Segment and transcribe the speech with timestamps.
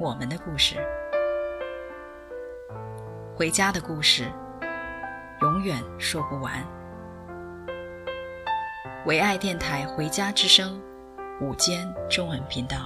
[0.00, 0.76] 我们的故事，
[3.36, 4.24] 回家的故事，
[5.42, 6.54] 永远说不完。
[9.04, 10.80] 唯爱电台《回家之声》
[11.44, 12.76] 午间中文频道，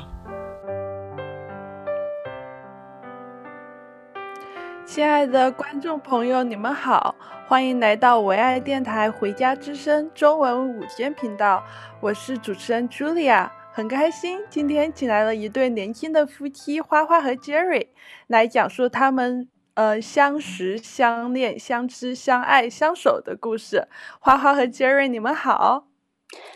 [4.84, 7.14] 亲爱的观众朋友，你们好，
[7.46, 11.62] 欢迎来到唯爱电台《回家之声》中文午间频道，
[12.00, 13.48] 我是主持人 Julia。
[13.76, 17.88] 很开心，今天请来了一对年轻的夫妻花花和 Jerry
[18.28, 23.88] 来讲述他们呃相识、相恋、相知、相爱、相守的故事。
[24.20, 25.88] 花花和 Jerry，你们好。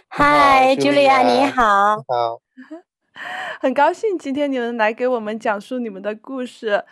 [0.06, 1.97] 嗨，Julia，你好。
[1.97, 2.41] 好。
[3.58, 6.84] 很高兴今天你们来给我们讲述你们的故事。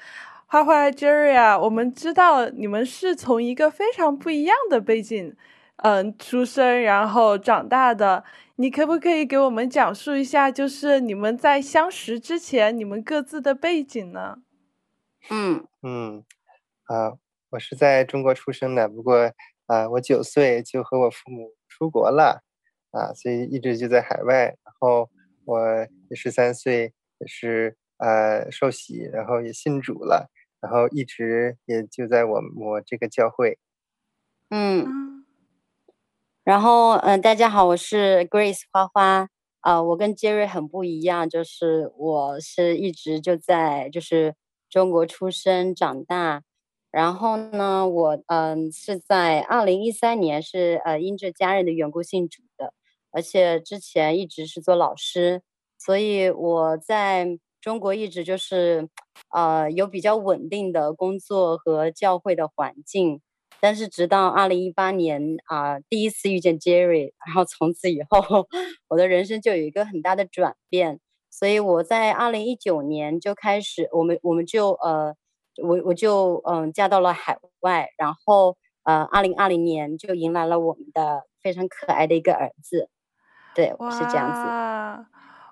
[0.46, 5.36] 花花和 Jerry 啊，我们知道你们是从一个非常不一样的背景，
[5.76, 8.24] 嗯、呃，出生然后长大的。
[8.58, 14.38] 你可不可以给我们讲述一下，就是你们在相识之前，你们各自的背景呢？
[15.28, 16.24] 嗯嗯，
[16.84, 17.18] 啊，
[17.50, 19.30] 我是在中国出生的，不过
[19.66, 22.42] 啊，我九岁就和我父母出国了，
[22.92, 24.56] 啊，所以一直就在海外。
[24.64, 25.10] 然后
[25.44, 25.60] 我
[26.14, 30.30] 十三岁也是呃受洗，然后也信主了，
[30.62, 33.58] 然后一直也就在我我这个教会。
[34.48, 35.15] 嗯。
[36.46, 39.28] 然后，嗯、大家好，我是 Grace 花花，
[39.62, 44.36] 啊、呃，我跟 Jerry 很不一样，就是我是一直就在就是
[44.70, 46.42] 中国出生长大，
[46.92, 52.72] 然后呢，我嗯、是在二零一三年是呃因着家人的缘故信主的，
[53.10, 55.42] 而且之前一直是做老师，
[55.76, 57.26] 所以我在
[57.60, 58.88] 中国一直就是
[59.30, 63.20] 呃有比较稳定的工作和教会的环境。
[63.66, 68.46] 但是直到二零一八年啊、第一次遇见 Jerry，然后从此以后，
[68.86, 71.00] 我的人生就有一个很大的转变。
[71.32, 75.16] 所以我在二零一九年就开始，我们我们就呃，
[75.60, 82.88] 我我就嗯、嫁到了海外，然后呃二零二零年就迎来了我们的非常可爱的一个儿子。
[83.52, 85.06] 对，是这样子。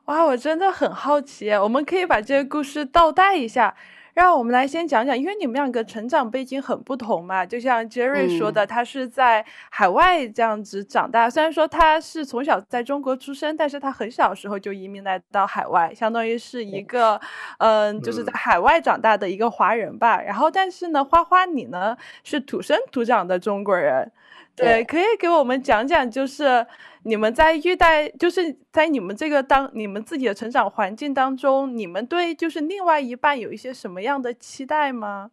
[0.04, 3.74] 哇，我真的很好奇，我们可以把这个故事倒带一下。
[4.14, 11.26] 让我们来先讲讲，因为你们两个成长背景很不同嘛，就像 Jerry 说的，他是在海外这样子长大。
[11.26, 17.20] 嗯、虽然说他是从小在中国出生，但是他很小时候就移民来到海外，相当于是一个，
[17.58, 20.22] 嗯、呃，就是在海外长大的一个华人吧。
[20.22, 24.12] 然后，但是呢，花花你呢是土生土长的中国人。
[24.56, 26.66] 对，可以给我们讲讲，就是
[27.02, 27.86] 你们在遇到，
[28.18, 35.30] 就是在你们这个当你们自己的成长环境当中，你们对就是另外一半有一些什么样的期待吗？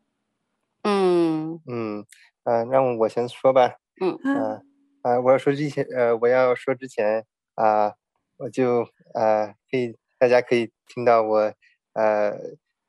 [0.83, 2.05] 嗯嗯
[2.43, 3.75] 嗯，让我先说吧。
[4.01, 4.63] 嗯嗯
[5.03, 7.93] 啊，我要说之前，呃，我要说之前啊，
[8.37, 11.53] 我就呃，可以大家可以听到我
[11.93, 12.35] 呃。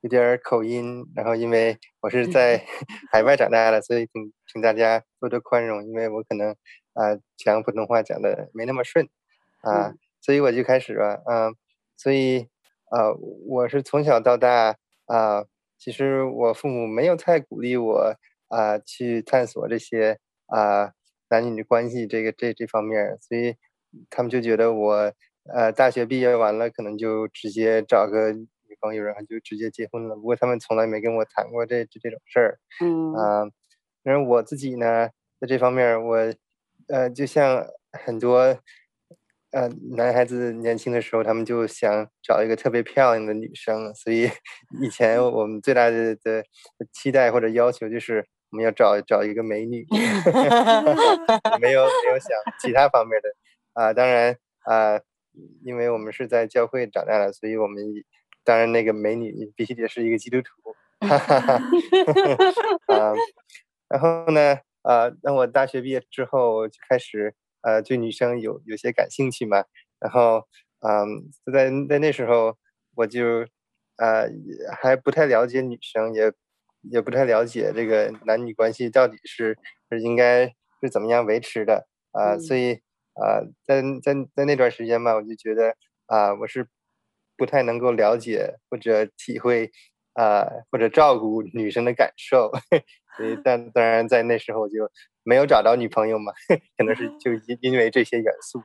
[0.03, 2.61] 有点口音，然后因为我是在
[3.09, 6.51] 海外长大的，所以请请大家多多宽容，因为我可能
[6.91, 9.07] 啊、呃、讲普通话讲的没那么顺
[9.61, 11.53] 啊、呃，所以我就开始了，嗯、呃，
[11.95, 12.49] 所以
[12.89, 13.13] 啊
[13.47, 15.47] 我是从小到大啊、呃，
[15.79, 18.13] 其实我父母没有太鼓励我
[18.49, 20.91] 啊、呃、去探索这些啊、呃、
[21.29, 23.55] 男女的关系这个这这方面，所以
[24.09, 25.13] 他们就觉得我
[25.53, 28.35] 呃大学毕业完了，可能就直接找个。
[28.83, 30.15] 朋友，然后就直接结婚了。
[30.15, 32.59] 不过他们从来没跟我谈过这这这种事儿。
[32.81, 33.49] 嗯啊，
[34.03, 35.09] 然后我自己呢，
[35.39, 36.17] 在这方面，我
[36.89, 38.39] 呃，就像很多
[39.51, 43.95] 呃男孩子年轻的时候，他们就想找一个特别漂亮的女生。
[43.95, 44.29] 所以
[44.83, 46.43] 以前我们最大的的
[46.91, 49.85] 期待或者要求就是我们要找找一个美女，
[51.61, 53.29] 没有没有想其他方面的
[53.73, 53.93] 啊。
[53.93, 54.35] 当然
[54.65, 54.99] 啊，
[55.63, 57.81] 因为我们是在教会长大的，所以我们。
[58.43, 61.61] 当然，那个美女必须得是一个基督徒，哈哈哈。
[62.93, 63.13] 啊，
[63.87, 69.63] 然后呢，啊，当我大学毕业之后，就开始呃对女生有有些感兴趣嘛。
[69.99, 70.45] 然后，
[70.81, 72.57] 嗯，在在那时候，
[72.95, 73.45] 我就
[73.97, 74.27] 呃
[74.81, 76.33] 还不太了解女生，也
[76.81, 79.57] 也不太了解这个男女关系到底是
[79.89, 80.47] 是应该
[80.81, 82.37] 是怎么样维持的啊。
[82.37, 82.73] 所以
[83.13, 85.75] 啊，在在在那段时间嘛，我就觉得
[86.07, 86.67] 啊，我是。
[87.43, 89.69] 不太能够了解或者体会
[90.13, 92.49] 啊、呃、或者照顾女生的感受，
[93.17, 94.89] 所以但当然在那时候就
[95.23, 96.31] 没有找到女朋友嘛，
[96.77, 98.63] 可能是就因因为这些元素。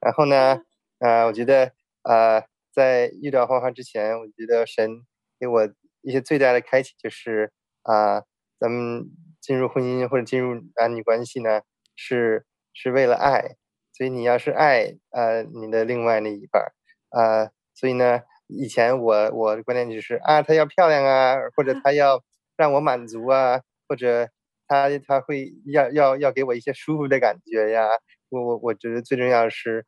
[0.00, 0.54] 然后呢，
[1.00, 1.66] 啊、呃，我觉得
[2.00, 5.02] 啊、呃，在遇到花花之前，我觉得神
[5.38, 5.68] 给我
[6.00, 8.24] 一些最大的开启就是啊、呃，
[8.58, 9.04] 咱们
[9.38, 11.60] 进入婚姻或者进入男女关系呢，
[11.94, 13.56] 是是为了爱。
[13.96, 16.74] 所以你要是爱呃你的另外那一半儿，
[17.10, 22.22] 呃，所以呢，以前我我的观念就是啊，她要漂亮啊，或者她要
[22.56, 24.28] 让我满足啊，或者
[24.68, 27.86] 她她会要要要给我一些舒服的感觉呀。
[28.30, 29.84] 我我我觉得最重要的是，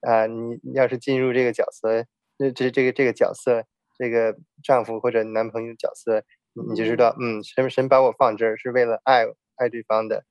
[0.00, 2.04] 啊、呃，你要是进入这个角色，
[2.38, 3.64] 这这这个这个角色，
[3.98, 6.22] 这个丈夫或者男朋友角色，
[6.70, 9.24] 你就知道，嗯，神神把我放这儿是为了爱
[9.56, 10.24] 爱对方的，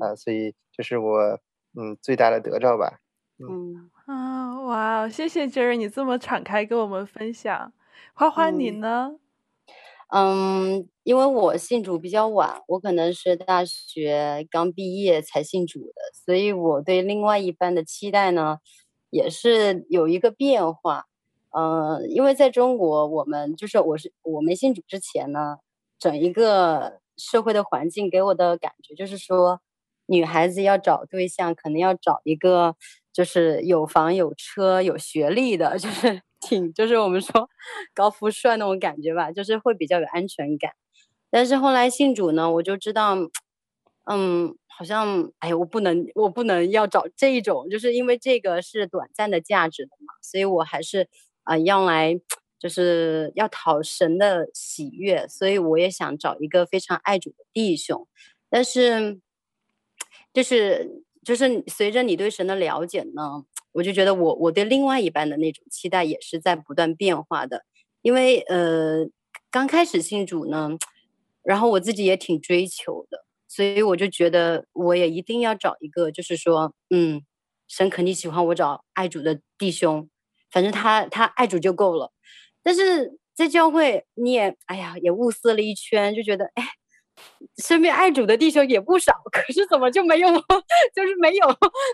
[0.00, 1.40] 啊、呃，所以这是我。
[1.76, 3.00] 嗯，最大的得着吧。
[3.38, 7.72] 嗯啊，哇，谢谢 Jerry，你这么敞开跟我们分享。
[8.14, 9.18] 花花，你呢？
[10.08, 15.94] 嗯，因为我信主比较晚，我可能是大学刚毕业才信主的，
[16.24, 18.58] 所以我对另外一半的期待呢，
[19.10, 21.06] 也是有一个变化。
[21.50, 25.56] 嗯，因为在中国，我们就是我是我没信主之前呢，
[25.98, 29.60] 整一个社会的环境给我的感觉就是说。
[30.06, 32.76] 女孩子要找对象，可能要找一个
[33.14, 37.48] 就是有房有车有学历的，就是 挺就是我们说
[37.94, 40.72] 高富帅那种感觉吧，就是会比较有安全感。
[41.30, 43.16] 但是后来信主呢，我就知道，
[44.10, 51.02] 嗯，好像哎，我不能我不能要找这一种，就是因为这个是短暂的价值的嘛，所以我还是
[51.44, 52.20] 啊、呃、要来
[52.58, 58.08] 就是要讨神的喜悦，所以我也想找一个非常爱主的弟兄，
[58.50, 59.20] 但是。
[60.34, 67.64] 就是就是随着你对神的了解呢，我就觉得我我对另外一半的那种期待也是在不断变化的。
[68.02, 69.06] 因为呃
[69.50, 70.76] 刚开始信主呢，
[71.42, 77.22] 然后我自己也挺追求的，所以我就觉得我也一定要找一个，就是说，嗯，
[77.66, 80.08] 神肯定喜欢我找爱主的弟兄，
[80.50, 82.12] 反正他他爱主就够了。
[82.62, 86.64] 但是在教会你也哎呀也物色了一圈，就觉得哎。
[87.58, 90.28] 身边爱主的弟兄也不少，可是怎么就没有，
[90.94, 91.46] 就是没有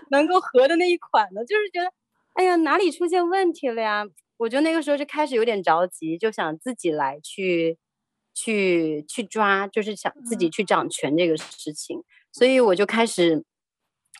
[0.09, 1.45] 能够合的那一款呢？
[1.45, 1.91] 就是觉得，
[2.33, 4.05] 哎呀，哪里出现问题了呀？
[4.37, 7.77] 我就那个时候就开始有点着急，就想自己来去，
[8.33, 11.99] 去去抓，就是想自己去掌权这个事情。
[11.99, 13.43] 嗯、所以我就开始，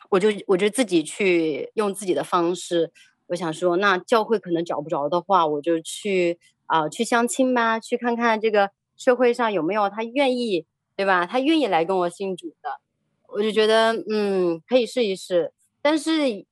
[0.09, 2.91] 我就我就自己去用自己的方式，
[3.27, 6.37] 我想说，那教会可能找不着的话，我就去
[6.67, 10.67] 啊、呃、去相亲吧，去看看这个社会上有没有他愿意。
[10.95, 11.25] 对吧？
[11.25, 12.79] 他愿意来跟我信主的，
[13.27, 15.53] 我就觉得嗯，可以试一试。
[15.81, 16.45] 但是，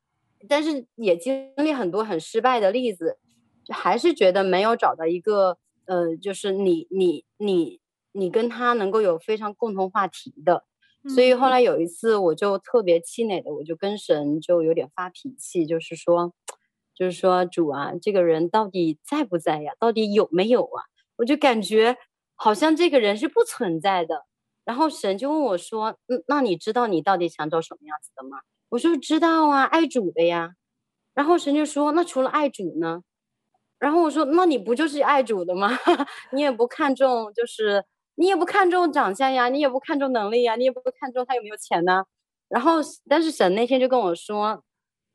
[0.47, 3.19] 但是也经历很多很失败的例子，
[3.63, 7.79] 就还是觉得没有找到一个呃，就是你你你
[8.11, 10.65] 你跟他能够有非常共同话题的。
[11.07, 16.33] 所以后来有一次，我就特别气馁的，我就跟神就有点发脾气，就是说，
[16.93, 19.71] 就是说主啊，这个人到底在不在呀？
[19.79, 20.83] 到底有没有啊？
[21.15, 21.97] 我就感觉
[22.35, 24.25] 好像这个人是不存在的。
[24.65, 28.39] 然后神就问我说：“嗯，那你知道你到底想找什么样子的吗？”
[28.69, 30.51] 我说：“知道啊，爱主的呀。”
[31.15, 33.01] 然后神就说：“那除了爱主呢？”
[33.79, 35.69] 然后我说：“那你不就是爱主的吗？
[36.33, 37.83] 你也不看重，就是
[38.15, 42.03] 你也不看重长相呀，你也不看重能力呀，你也不看重他有没有钱呢？”
[42.49, 44.63] 然后，但是神那天就跟我说：“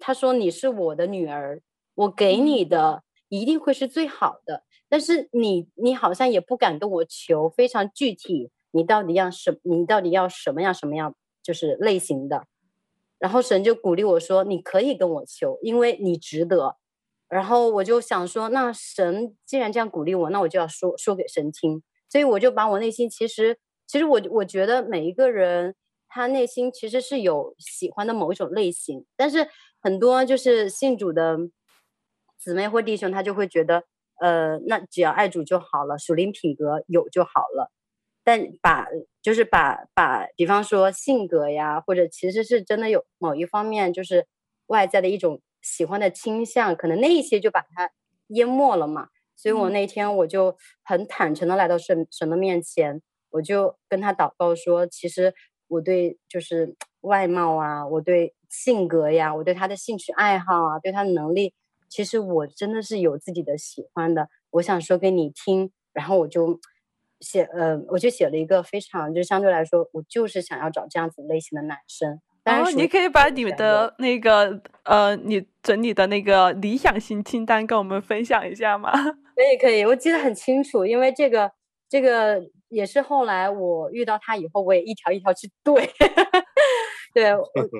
[0.01, 1.61] 他说你是我的女儿，
[1.97, 4.65] 我给你的一定会是最好的。
[4.89, 9.61] 但是你，你好像也不敢跟我求非常具体。”你到底要什？
[9.63, 11.15] 你到底要什么样什么样？
[11.43, 12.47] 就是类型的。
[13.19, 16.77] 然后神就鼓励我说：“你可以跟我求，因为你值得。”
[17.29, 25.75] 然后我就想说：“那神既然这样鼓励我，那我就要说说给神听。”所以我就把我内心其实，其实我我觉得每一个人
[26.09, 29.49] 他内心其实是有喜欢的某一种类型，但是
[29.81, 31.39] 很多就是信主的
[32.39, 33.85] 姊妹或弟兄，他就会觉得，
[34.21, 37.71] 呃，那只要爱主就好了，属灵品格有就好了。
[38.25, 38.89] 但把
[39.21, 44.27] 就是把把，比方说性格呀，或者其实是真的有某一方面，就是
[44.69, 47.91] 外在的一种喜欢的倾向，可能那一些就把它
[48.29, 49.09] 淹没了嘛。
[49.37, 55.35] 所以我那天我就很坦诚的来到神神的面前，我就跟他祷告说，其实
[55.69, 61.53] 我对就是外貌啊，我对性格呀，我对他的兴趣爱好啊，对他的能力，
[61.91, 66.59] 其实我真的是有自己的喜欢的，我想说给你听，然后我就。
[67.25, 72.21] 写呃，我就写了一个非常，就相对来说，我就是想要找这样子类型的男生。
[72.43, 78.93] 当然、哦，你可以把你的那个呃，你整理的那个理想型清单跟我们分享一下吗？
[79.35, 81.51] 可以，可以，我记得很清楚，因为这个
[81.89, 85.89] 这个也是后来我遇到他以后，我也一条一条去对。
[87.15, 87.31] 对，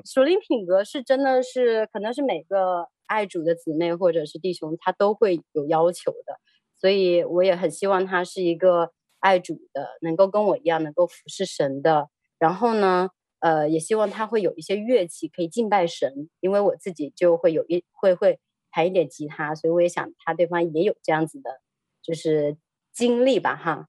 [0.05, 6.39] 属灵品格是真的是，可能是每个爱主的姊妹或者是弟兄，他都会有要求的，
[6.79, 8.91] 所以我也很希望他是一个
[9.25, 12.09] 爱主的，能够跟我一样能够服侍神的。
[12.37, 18.39] 然后呢，呃，也希望他会有一些乐器可以敬拜神，因为我自己就会有一会会
[18.71, 21.61] 弹一点吉他，所以我也想他对方也有这样子的，
[22.03, 22.57] 就是
[22.93, 23.87] 经历吧，哈。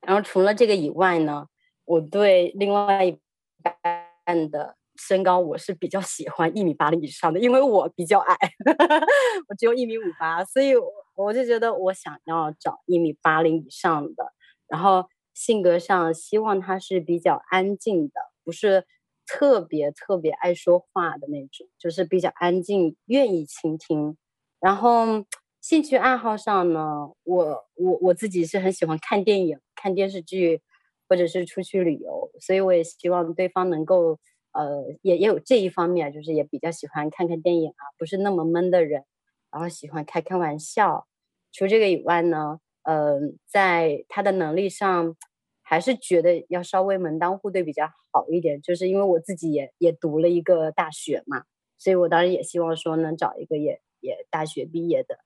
[0.00, 1.48] 然后除了这个以外呢，
[1.84, 3.18] 我对另外一
[3.62, 4.06] 半。
[4.50, 8.36] 的身高我是比较喜欢一米八零以上的，因为我比较矮，
[9.48, 10.72] 我只有一米五八，所以
[11.14, 14.32] 我就觉得我想要找一米八零以上的，
[14.68, 18.86] 然后性格上希望他是比较安静的，不是
[19.26, 24.16] 特别特别爱说话的那种，就是比较安静，愿意倾听。
[24.60, 25.24] 然后
[25.60, 30.62] 兴趣爱好上呢，我我我自己是很喜欢看电影、看电视剧。
[31.08, 34.18] 或者是出去旅游，所以我也希望对方能够，
[34.50, 39.04] 呃，也也有这一方面，就是也比较喜欢看看电影啊，不是那么闷的人，
[39.52, 41.06] 然后喜欢开开玩笑。
[41.52, 45.14] 除这个以外呢，呃，在他的能力上，
[45.62, 51.44] 还是觉得要稍微门当户对比较好一点，就是因为我自己也也读了一个大学嘛，
[51.76, 55.18] 所以我当然也希望说能找一个也也大学毕业的，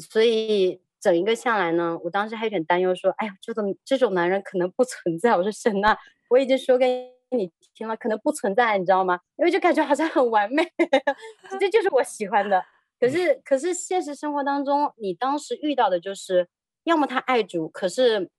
[0.00, 0.80] 所以。
[1.00, 5.96] 整一个下来呢，我当时还有点担忧，说：“哎呀，这种这种男人可能不存在。”我说：“神啊，
[6.28, 9.20] 我已经说给你听了，可能不存在，你知道吗？
[9.36, 10.64] 因为就感觉好像很完美，
[11.60, 12.60] 这就是我喜欢的。
[12.98, 16.48] 可是，可是现实生活当中，你当时遇到的就是，
[16.88, 18.30] 要么他爱主，可是，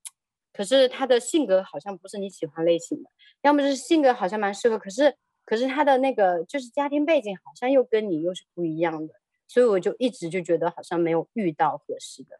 [0.51, 3.10] 可是他的性格好像不是你喜欢类型的；
[3.44, 5.15] 要么就是性格好像蛮适合，可是，
[5.46, 9.13] 可是他的那个就是家庭背景好像又跟你又是不一样的。
[9.48, 12.39] 所以我就一直就觉得好像没有遇到合适的。”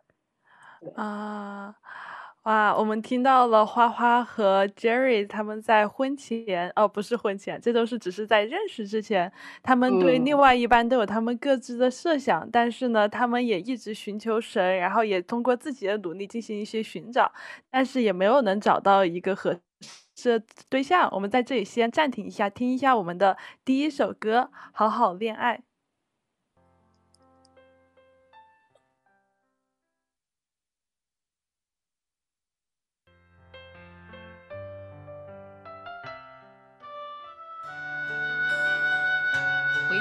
[0.96, 1.76] 啊，
[2.50, 2.76] 哇！
[2.76, 17.32] 我们听到了花花和 Jerry 他们在婚前，哦，不是婚前，这都是只是在认识之前，他们对另外一半都有他们各自的设想，嗯、但是呢，他们也一直寻求神，然后也通过自己的努力进行一些寻找，
[17.70, 19.56] 但是也没有能找到一个合
[20.16, 21.08] 适的对象。
[21.12, 25.58] 我们在这里先暂停一下，听一下我们的第一首歌《好好恋爱》。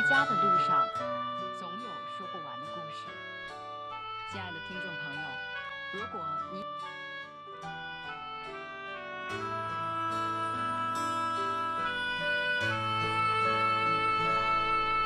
[0.08, 0.88] 家的路上，
[1.60, 3.04] 总有说不完的故事。
[4.32, 5.20] 亲爱的听众朋友，
[5.92, 6.64] 如果你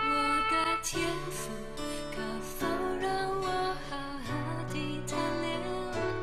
[0.09, 0.14] 我
[0.52, 0.54] 的
[0.85, 1.50] 天赋
[2.14, 2.64] 可否
[3.00, 4.30] 让我好好
[4.73, 5.61] 地谈恋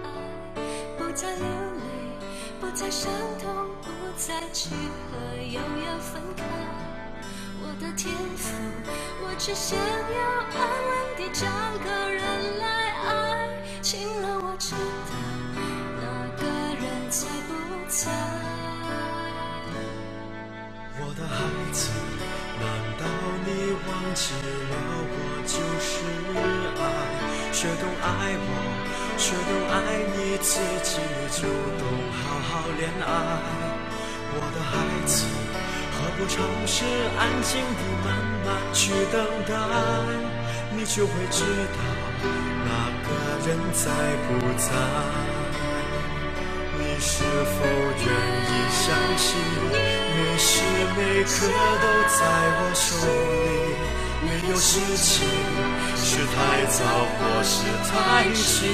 [0.05, 0.07] 爱？
[0.97, 1.83] 不再流泪，
[2.61, 4.69] 不再伤痛，不再去
[5.11, 6.78] 和又要分开。
[7.79, 8.51] 的天赋，
[9.23, 10.21] 我只想要
[10.53, 11.47] 安稳地找
[11.81, 12.65] 个人来
[13.07, 13.07] 爱。
[13.81, 15.15] 亲了，我知道
[15.95, 16.03] 那
[16.35, 16.43] 个
[16.75, 17.55] 人在不
[17.87, 18.11] 在？
[20.99, 21.39] 我的孩
[21.71, 21.89] 子，
[22.59, 22.67] 难
[22.99, 23.05] 道
[23.45, 23.47] 你
[23.87, 24.75] 忘记了
[25.07, 25.15] 我
[25.47, 25.89] 就是
[26.75, 26.83] 爱？
[27.53, 28.51] 学懂爱我，
[29.17, 29.79] 学懂爱
[30.17, 30.99] 你自己，
[31.31, 31.47] 就
[31.79, 33.07] 懂好好恋爱。
[34.31, 34.75] 我的孩
[35.07, 35.23] 子。
[36.17, 36.83] 不尝试
[37.17, 38.07] 安静地慢
[38.45, 39.51] 慢去等待，
[40.75, 41.79] 你就会知道
[42.65, 42.69] 那
[43.05, 43.07] 个
[43.47, 43.83] 人在
[44.27, 44.67] 不在。
[46.77, 48.07] 你是否愿
[48.45, 48.81] 意相
[49.17, 49.27] 信，
[49.71, 50.49] 每时
[50.97, 51.29] 每刻
[51.81, 51.85] 都
[52.17, 52.19] 在
[52.57, 52.85] 我手
[53.45, 53.47] 里？
[54.21, 55.07] 没有事情
[55.95, 56.77] 是太早
[57.15, 57.53] 或是
[57.87, 57.91] 太
[58.33, 58.65] 迟。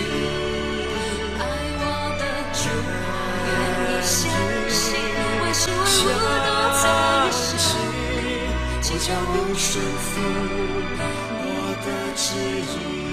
[1.38, 1.42] 爱
[1.78, 1.84] 我
[2.18, 2.64] 的就
[3.46, 3.48] 愿
[3.80, 4.14] 意相
[4.70, 4.84] 信，
[8.98, 10.22] 请叫你顺服
[11.42, 13.05] 我的旨意。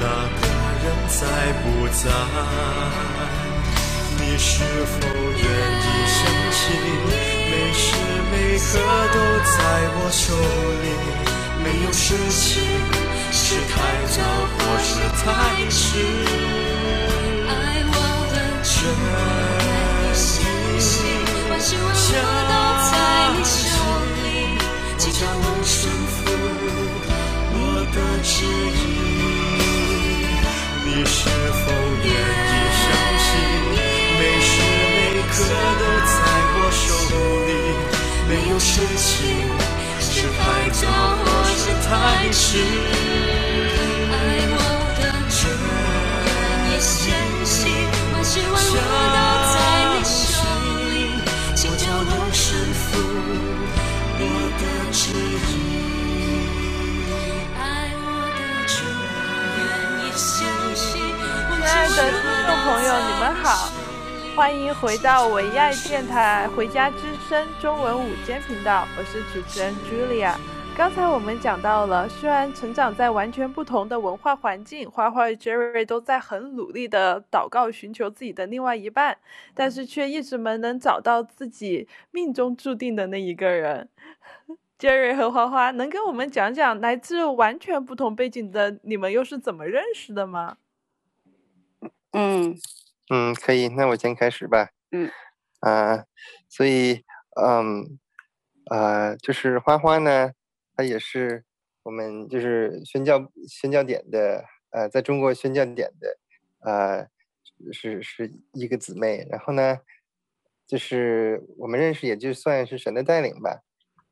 [0.00, 0.42] 那个
[0.82, 1.20] 人在
[1.62, 2.02] 不在？
[4.18, 6.18] 你是否愿意相
[6.50, 6.60] 信，
[7.50, 7.84] 每时
[8.32, 8.68] 每刻
[9.12, 9.54] 都在
[9.96, 10.22] 我手
[10.82, 10.84] 里？
[11.62, 12.40] 没有生气
[13.30, 13.74] 是他
[40.50, 42.58] 是太早或是太迟。
[44.10, 44.14] 爱
[44.50, 44.54] 我
[44.96, 45.12] 的人
[46.26, 46.28] 愿
[46.66, 46.98] 意相
[47.44, 47.54] 信，
[48.12, 49.18] 万事万物都
[49.54, 49.56] 在
[49.94, 50.02] 你，
[51.54, 52.42] 请叫我顺
[52.74, 52.82] 服
[54.18, 54.20] 你
[54.58, 55.00] 的旨
[55.48, 55.52] 意。
[57.56, 57.60] 爱
[57.94, 58.04] 我
[58.34, 58.72] 的人
[59.56, 59.58] 愿
[60.00, 60.28] 意相
[60.74, 60.82] 信，
[61.56, 63.46] 亲爱的听众朋友，你们好，
[64.36, 70.36] 欢迎回到唯爱电台《回家之声》中文午间频道，我是主持人 Julia。
[70.76, 79.16] 刚才我们讲到了，虽然成长在完全不同的文化环境，花花与 Jerry 都在很努力的祷告寻求自己的另外一半，
[79.54, 83.88] 但是却一直没能找到自己命中注定的那一个人。
[84.80, 90.56] Jerry 和花花，能跟我们讲讲来自完全不同背景的你们又是怎么认识的吗？
[92.10, 92.58] 嗯
[93.08, 94.70] 嗯，可以，那我先开始吧。
[94.90, 95.08] 嗯，
[95.60, 96.04] 啊、呃，
[96.48, 97.04] 所以，
[97.42, 97.98] 嗯，
[98.70, 100.32] 呃，就是花花呢。
[100.76, 101.44] 他也是
[101.82, 106.18] 我们就是宣教宣教点的，呃，在中国宣教点的，
[106.60, 107.06] 呃，
[107.72, 109.26] 是是一个姊妹。
[109.30, 109.80] 然后呢，
[110.66, 113.62] 就是我们认识也就算是神的带领吧，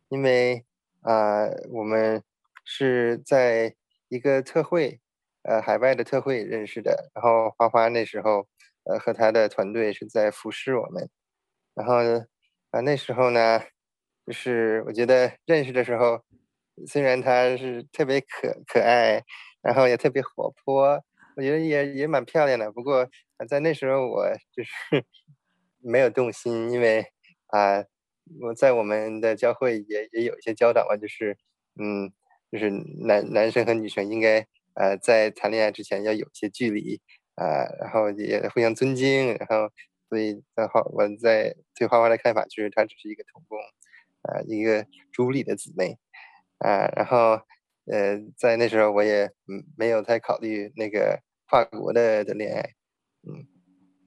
[0.09, 0.65] 因为、
[1.03, 2.23] 呃，我们
[2.65, 3.75] 是在
[4.09, 5.01] 一个特会，
[5.43, 7.11] 呃，海外的特会认识的。
[7.15, 8.47] 然后花花那时候，
[8.85, 11.09] 呃，和他的团队是在服侍我们。
[11.75, 11.95] 然后
[12.71, 13.61] 啊、那时候呢，
[14.27, 16.23] 就是我觉得认识的时候。
[16.87, 19.21] 虽然她是特别可可爱，
[19.63, 21.03] 然后也特别活泼，
[21.35, 22.71] 我觉得也也蛮漂亮的。
[22.71, 23.09] 不过
[23.49, 24.71] 在那时候我就是
[25.83, 27.05] 没有动心，因为
[27.49, 27.83] 啊、
[28.41, 31.37] 我在我们的教会也也有一些教导嘛，就是
[31.81, 32.13] 嗯，
[32.53, 32.71] 就是
[33.05, 37.01] 男男生和女生应该呃在谈恋爱之前要有些距离
[37.35, 39.69] 啊、呃，然后也互相尊敬，然后
[40.09, 43.59] 所以在画我在对花花的看法就是她只是一个童工
[44.23, 45.99] 啊、呃，一个朱莉的姊妹。
[46.59, 47.41] 啊，然后，
[47.87, 52.75] 呃，在那时候我也嗯没有太考虑那个跨国的的恋爱，
[53.23, 53.47] 嗯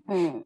[0.10, 0.46] 嗯，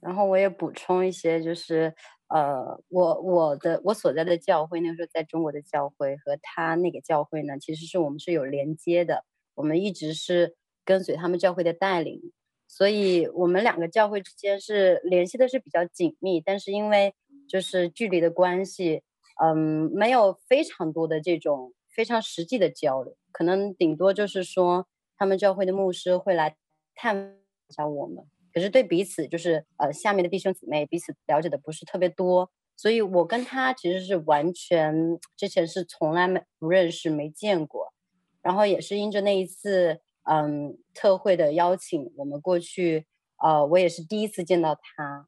[0.00, 1.92] 然后我也补充一些，就是
[2.28, 9.24] 呃，我我的我所在的教会那个时候在中国的教会和他那个教会呢，其实是我们是有连接的，
[9.56, 12.32] 我们一直是跟随他们教会的带领，
[12.72, 17.12] 所以我们两个教会之间是联系的是比较紧密，但是因为
[17.46, 19.02] 就是距离的关系。
[19.42, 24.86] 嗯，没有非常多的这种非常实际的交流，可能顶多就是说，
[25.18, 26.56] 他们教会的牧师会来
[26.94, 27.36] 探
[27.68, 37.92] 一下我们，可是对彼此就是呃下面的弟兄姊妹彼此了解的不是特别多，所以我跟他其实是完全之前是从来没不认识没见过，
[38.40, 43.06] 然后也是因着那一次嗯特会的邀请，我们过去，
[43.42, 45.26] 呃我也是第一次见到他。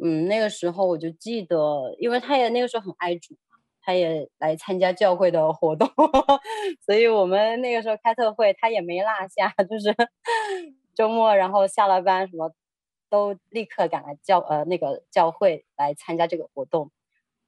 [0.00, 3.34] 嗯，那个时候我就记得，因为他也那个时候很爱主，
[3.82, 5.90] 他也来参加教会的活动，
[6.86, 9.92] 所以我们那个时候开特会，他也没落下， 就是
[10.94, 12.52] 周末然后下了班什么，
[13.10, 16.90] 都立刻赶来教呃那个教会来参加这个活动。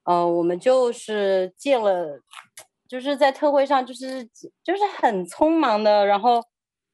[0.03, 2.19] 嗯、我们就是见了，
[2.89, 4.25] 就是在特会上就是
[4.63, 6.43] 就是很匆忙的，然后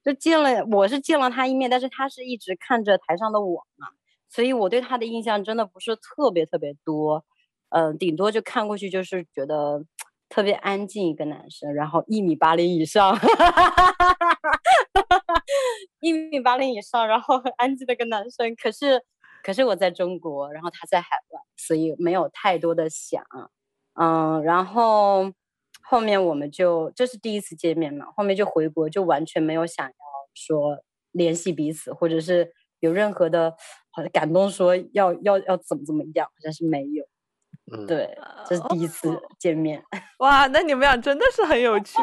[0.07, 3.89] 就见了，我是见了他一面，但是他是一直看着台上的我嘛。
[4.29, 7.25] 所以我对他的印象真的不是特别特别多，
[7.71, 9.83] 嗯、顶多就看过去就是觉得
[10.29, 13.19] 特别安静一个男生，然后一米八零以上，
[15.99, 18.55] 一米八零以上，然后很安静的一个男生。
[18.55, 19.03] 可是，
[19.43, 23.21] 可是我在中国，然后他在海外，所以没有太多的想，
[23.99, 25.33] 嗯，然后
[25.89, 29.93] 后面我们就这是第一次见面嘛，后面就回国，就完全没有想要
[30.33, 30.79] 说
[31.11, 32.53] 联系彼此，或者是。
[32.79, 33.55] 有任何的，
[33.89, 37.03] 好像感动说要要要怎么怎么样，好像是没有。
[37.73, 39.83] 嗯，对，这是第一次见面。
[40.19, 41.95] 哇，那你们俩真的是很有趣。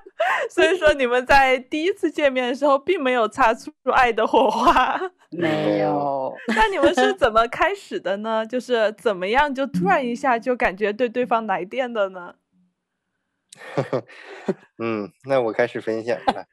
[0.48, 4.98] 所以说你们在第一次见面的时候，并没有擦出爱的火花。
[5.30, 6.34] 没有。
[6.56, 8.46] 那你们是怎么开始的呢？
[8.46, 12.34] 就是怎么样就突然一下就感觉对对方来电的呢？
[14.78, 16.46] 嗯，那我开始分享吧。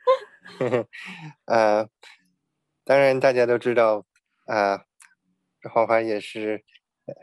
[1.46, 1.88] 呃，
[2.86, 4.06] 当然大家都知道
[4.48, 4.86] 啊，
[5.74, 6.64] 花花也是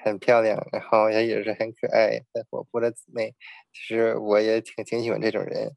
[0.04, 3.34] 很漂亮，然后也也是很可爱、很活泼的姊妹。
[3.72, 5.72] 其实我也挺挺喜欢这种人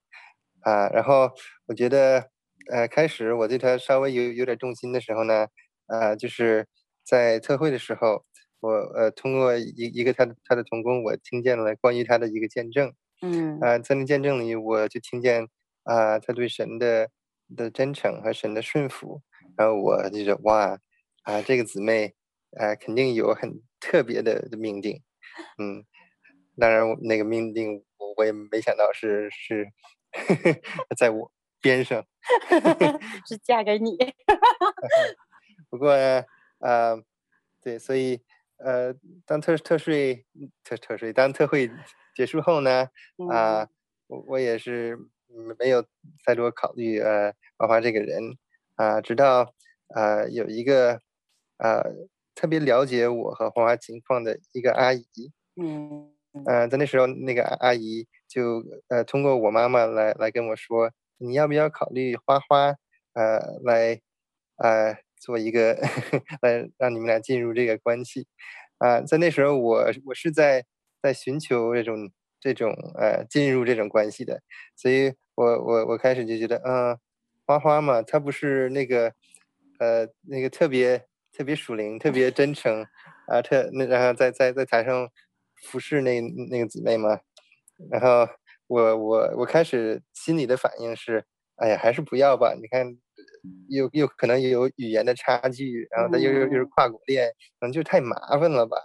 [0.61, 0.89] 啊。
[0.89, 1.31] 然后
[1.67, 2.29] 我觉得，
[2.71, 5.47] 呃，开始我对她稍微有有点动心的时候呢，
[5.87, 6.67] 呃，就是
[7.05, 8.25] 在特会的时候，
[8.61, 12.93] 我呃通过一一个她的她的同工，我听见了关于她的一个见证。
[13.21, 13.59] 嗯。
[13.61, 15.47] 啊，在那见证里，我就听见
[15.83, 17.09] 啊，他对神的
[17.55, 19.21] 的真诚和神的顺服，
[19.57, 20.77] 然后我就觉得哇，
[21.23, 22.13] 啊，这个姊妹
[22.57, 25.01] 啊，肯定有很特别的的命定。
[25.59, 25.85] 嗯，
[26.59, 29.67] 当然那个命定我我也没想到是是
[30.97, 31.31] 在我
[31.61, 32.05] 边上，
[33.27, 33.97] 是嫁给你。
[35.69, 36.23] 不过呢，
[36.59, 36.97] 呃，
[37.61, 38.21] 对，所以
[38.57, 38.93] 呃，
[39.25, 40.25] 当特特税
[40.63, 41.69] 特特税当特会
[42.15, 42.89] 结束后呢，
[43.29, 43.69] 啊、呃，
[44.07, 44.97] 我我也是
[45.59, 45.85] 没有
[46.25, 48.37] 太多考虑呃花花这个人。
[48.75, 49.53] 啊、呃，直到
[49.95, 50.99] 呃有一个
[51.57, 51.83] 呃
[52.35, 56.11] 特别了解我和花花情况的一个阿姨，嗯，
[56.45, 62.75] 呃，在那时候那个阿姨就呃通过我妈妈来来跟我说，你要不要考虑花花
[63.13, 64.01] 呃来
[64.57, 64.97] 呃。
[65.23, 65.75] 做一个
[66.41, 68.25] 来让你们俩进入这个关系，
[68.79, 70.65] 啊、呃，在那时候我我是在
[71.01, 74.41] 在寻求这种这种呃进入这种关系的，
[74.75, 76.97] 所以我我我开始就觉得，嗯、
[77.45, 79.13] 花花嘛，她不是那个
[79.79, 82.85] 呃那个特别特别属灵、特别真诚
[83.27, 85.09] 啊，特那然后在在在台上
[85.55, 87.19] 服侍那那个姊妹嘛，
[87.89, 88.27] 然后
[88.67, 91.23] 我我我开始心里的反应是，
[91.55, 92.97] 哎呀，还是不要吧，你看。
[93.69, 97.27] 又又可能有语言的差距，然后他又又又是跨国恋，
[97.59, 98.77] 可能就太麻烦了吧。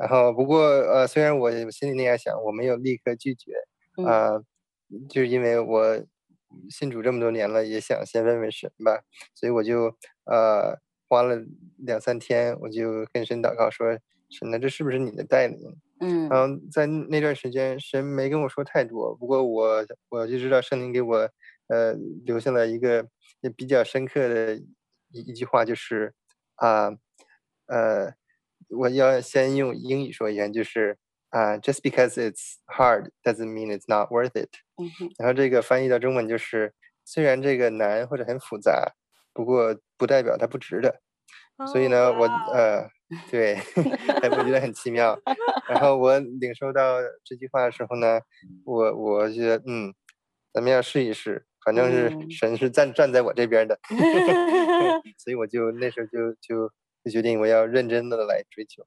[0.00, 3.52] 然后不过呃，虽然我心里那样想，我没有立刻拒绝
[4.06, 4.44] 啊、呃，
[5.08, 6.00] 就是因为我
[6.70, 9.02] 信主这么多年了，也想先问问神吧，
[9.34, 11.36] 所以我就呃花了
[11.78, 13.98] 两三天，我就跟神祷告说
[14.30, 15.58] ：“神呢，这是不是你的带领？”
[16.00, 21.30] 嗯，然后在那段时间，神没跟我说太多，不过我我就知道圣灵给我
[21.68, 21.92] 呃
[22.24, 23.08] 留下了一个。
[23.40, 26.12] 也比较深刻的一一句话就是，
[26.56, 26.90] 啊，
[27.66, 28.12] 呃，
[28.70, 30.98] 我要先用英语说一遍，就是
[31.30, 34.50] 啊，just because it's hard doesn't mean it's not worth it。
[34.76, 35.10] 嗯哼。
[35.18, 38.92] 然后这个翻译到中文就是，虽然这个难或者很复杂，
[39.32, 41.00] 不过不代表它不值得。
[41.72, 42.88] 所以呢，我呃，
[43.30, 43.56] 对，
[44.30, 45.18] 我觉得很奇妙。
[45.68, 48.20] 然后我领受到这句话的时候呢，
[48.64, 49.92] 我我觉得嗯，
[50.52, 51.44] 咱们要试一试。
[51.64, 53.78] 反正是神是站站在我这边的
[55.18, 56.72] 所以我就那时候就就
[57.08, 58.86] 就决定我要认真的来追求。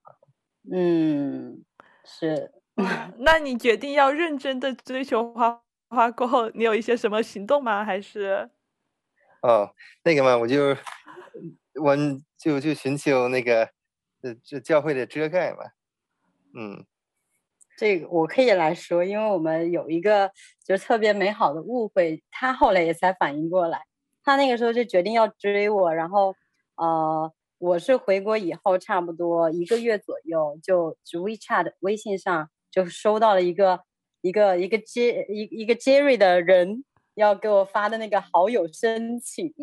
[0.72, 1.64] 嗯，
[2.06, 2.52] 是。
[3.18, 7.84] 那你决定要认真的追求花花过后，你有一些什么行动吗？
[7.84, 8.50] 还是？
[9.42, 10.78] 哦，那个嘛，我就
[11.82, 11.96] 我
[12.38, 13.64] 就就寻求那个
[14.22, 15.58] 呃这教会的遮盖嘛，
[16.54, 16.86] 嗯。
[17.78, 20.32] 这个我可以来说，因为我们有一个
[20.64, 23.86] 就特别美好的误会，他后来也才反应过来，
[24.24, 26.36] 他那个时候就决定要追我，然后
[26.76, 33.82] 呃，我是回国以后差不多一个月左右，就 WeChat 微信上就收到了一个
[34.22, 39.54] 一个一个杰一一个 Jerry 的人要给我发的那个好友申请，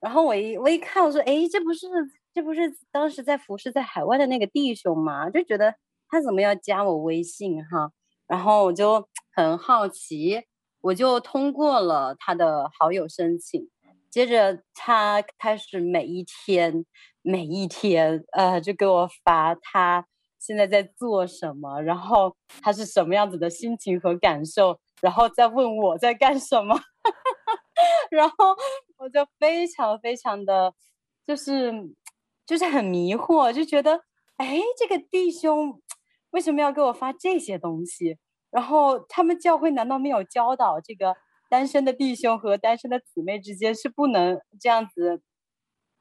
[0.00, 1.86] 然后我一我一看，我说，哎，这不是
[2.34, 2.60] 这不是
[2.92, 5.30] 当时在服侍在海外的那个弟兄吗？
[5.30, 5.74] 就觉得。
[6.12, 7.92] 他怎么要加我微信哈？
[8.26, 10.42] 然后我就很好奇，
[10.80, 13.70] 我就通过了他的好友申请。
[14.10, 16.84] 接着他开始每一天
[17.22, 20.06] 每一天呃，就给我发他
[20.38, 26.80] 现在在做什么，然后他是什么样子的心情和感受，然后再问我在干什么。
[28.10, 28.36] 然后
[28.98, 30.74] 我就非常非常的，
[31.26, 31.72] 就是
[32.46, 34.00] 就是很迷惑，就觉得
[34.36, 35.80] 哎，这个弟兄。
[36.30, 38.16] 为什么要给我发这些东西？
[38.50, 41.16] 然后他们教会难道没有教导这个
[41.48, 45.22] 单身的弟兄和单身的姊妹之间是不能这样子，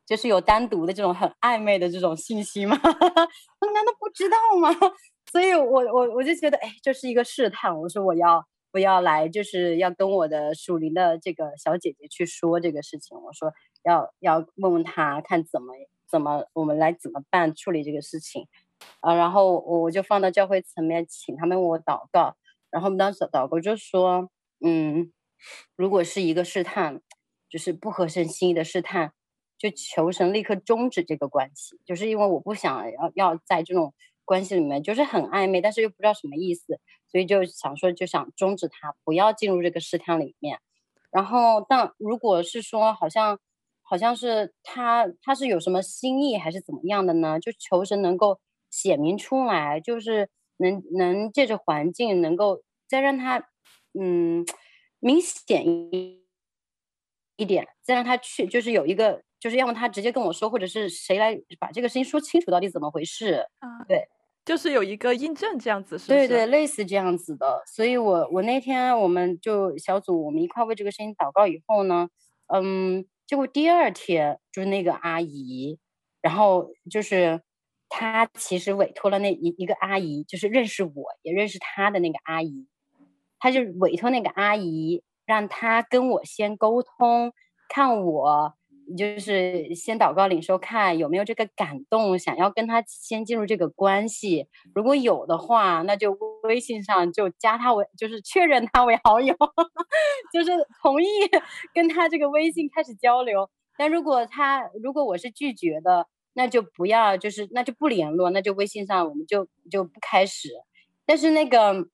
[0.09, 2.75] 就是有单独的这种很暧昧的这种信息吗？
[2.81, 4.69] 难道不知道吗？
[5.31, 7.79] 所以我我我就觉得，哎，这是一个试探。
[7.79, 8.43] 我说我要
[8.73, 13.15] 我要来，就是要跟我的属灵的这个小姐姐去说这个事情。
[13.21, 15.75] 我说要要问问她，看怎么
[16.09, 18.47] 怎么我们来怎么办处理这个事情。
[19.01, 22.35] 啊，然后我我就放到教会层面，请他们为我祷告。
[22.71, 24.27] 然后我们当时祷告就说，
[24.65, 25.11] 嗯，
[25.75, 26.99] 如果是一个试探，
[27.47, 29.13] 就是不合神心意的试探，
[29.59, 31.79] 就求神立刻终止这个关系。
[31.85, 33.93] 就是因为我不想要要在这种
[34.25, 40.59] 关系里面，就是很暧昧，但是又不知道什么意思，所以就想说就想终止他，不要进入这个试探里面。
[41.11, 43.39] 然后，但如果是说好像
[43.81, 47.39] 好像是他他是有什么心意还是怎么样的呢？
[47.39, 53.49] 就求神能够显明出来，就是能能借着环境能够再让他
[53.99, 54.45] 嗯
[54.99, 56.23] 明显一
[57.35, 63.47] 一点，再让他去就是有一个就是要么他直接跟我说，或者是谁来把这个事情说清楚到底怎么回事？
[63.59, 64.07] 啊，对。
[64.45, 67.61] 就是有一个印证这样子是是，对对，类似这样子的。
[67.67, 72.09] 所以我我那天我们就小组我们一块为这个事情祷告以后呢，
[72.47, 75.77] 嗯，结果第二天就是那个阿姨，
[76.19, 77.41] 然后就是
[77.89, 82.65] 她其实委托了那一一个阿姨，就是认识我也认识她的那个阿姨，
[83.37, 87.33] 她就委托那个阿姨让她跟我先沟通，
[87.67, 88.55] 看我。
[88.97, 94.47] 就是先祷告领受，看有没有这个感动，想要跟他先进入这个关系。
[94.73, 99.35] 如果有的话，那就微信上就加他为，就是确认他为好友，
[100.33, 101.05] 就是同意
[101.73, 103.49] 跟他这个微信开始交流。
[103.77, 110.49] 但如果他如果我是拒绝的，那就不要，就是那就不联络，那就微信上我们就就不开始。
[111.05, 111.87] 但是那个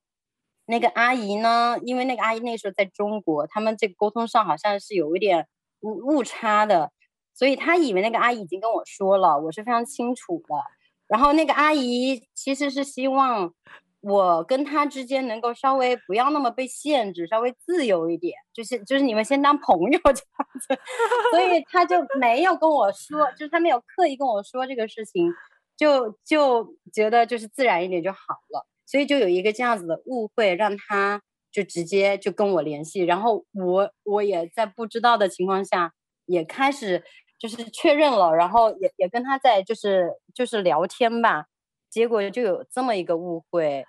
[0.65, 5.47] 那个阿姨呢，因为那个阿姨那时候在中国，他们这个沟通上好像是有一点。
[5.85, 6.91] 误误差的，
[7.35, 10.55] 所以他以为那个阿姨已经跟我说了，我是非常清楚的。
[11.07, 13.53] 然后那个阿姨其实是希望
[14.01, 20.81] 我跟他之间能够稍微不要那么被限制，稍微自由一点，就是就是你们先当朋友 这样子。
[21.31, 25.31] 所以他就没有跟我说，就是他没有刻意跟我说这个事情，
[25.77, 28.17] 就就觉得就是自然一点就好
[28.49, 28.65] 了。
[28.87, 31.21] 所以就有一个这样子的误会，让他。
[31.55, 35.93] 就直接就跟我联系，然后我我也在不知道的情况下
[36.25, 37.01] 也开始
[37.39, 41.45] 就是确认了，然后也也跟他在就是就是聊天吧，
[41.89, 43.85] 结果就有这么一个误会。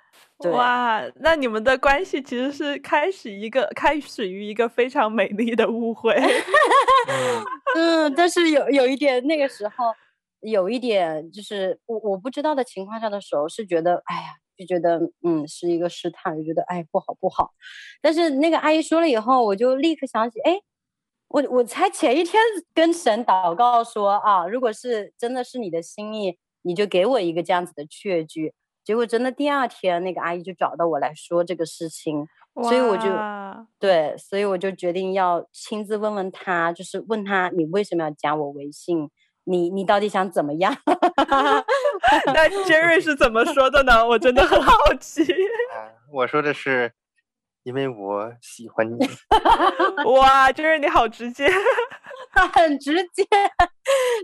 [0.53, 6.15] 哇，那你们的关系其实是开始一个开始于一个非常美丽的误会。
[7.75, 9.93] 嗯，但是有有一点那个时候
[10.41, 14.37] 有一点就是我我不知道的情况下的时候是觉得哎呀。
[14.57, 17.53] 就觉得嗯是一个试探，就觉得哎不好不好，
[18.01, 20.59] 但是那个阿姨说了以后，我就立刻想起，哎，
[21.29, 22.41] 我我才前一天
[22.75, 28.55] 跟神祷告说啊，如果是真的是你的心意，你就给我一个这样子的确据。
[28.85, 32.27] 结果真的第二天，那个阿姨就找到我来说这个事情，
[32.63, 33.09] 所以我就
[33.81, 39.11] 对，所以我就决定要亲自问问他，就是问他你为什么要加我微信。
[39.49, 40.75] 你你到底想怎么样？
[42.33, 44.07] 那 Jerry 是怎么说的呢？
[44.07, 45.23] 我真的很好奇。
[45.75, 46.93] 啊，我说的是，
[47.65, 48.99] 因为我喜欢你。
[50.05, 51.49] 哇，Jerry 你好直接，
[52.33, 53.25] 他很直接，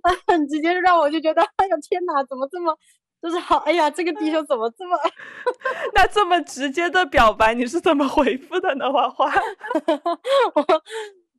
[0.02, 2.76] 他很直接，让我就觉得，哎呀天哪，怎么这么，
[3.20, 4.96] 就是好，哎呀，这个弟兄怎么这么，
[5.94, 8.90] 那这么直接的表白，你是怎么回复的呢？
[8.92, 9.32] 花花。
[10.54, 10.82] 我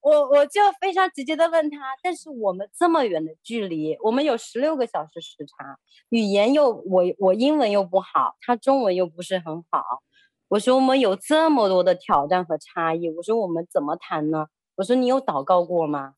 [0.03, 10.03] 我我就非常直接的问他，但是我们这么远的距离，我们有十六个小时时差，语言又我我英文又不好，他中文又不是很好。
[10.49, 14.47] 我说我们有这么多的挑战和差异，我说我们怎么谈呢？
[14.75, 16.15] 我说你有祷告过吗？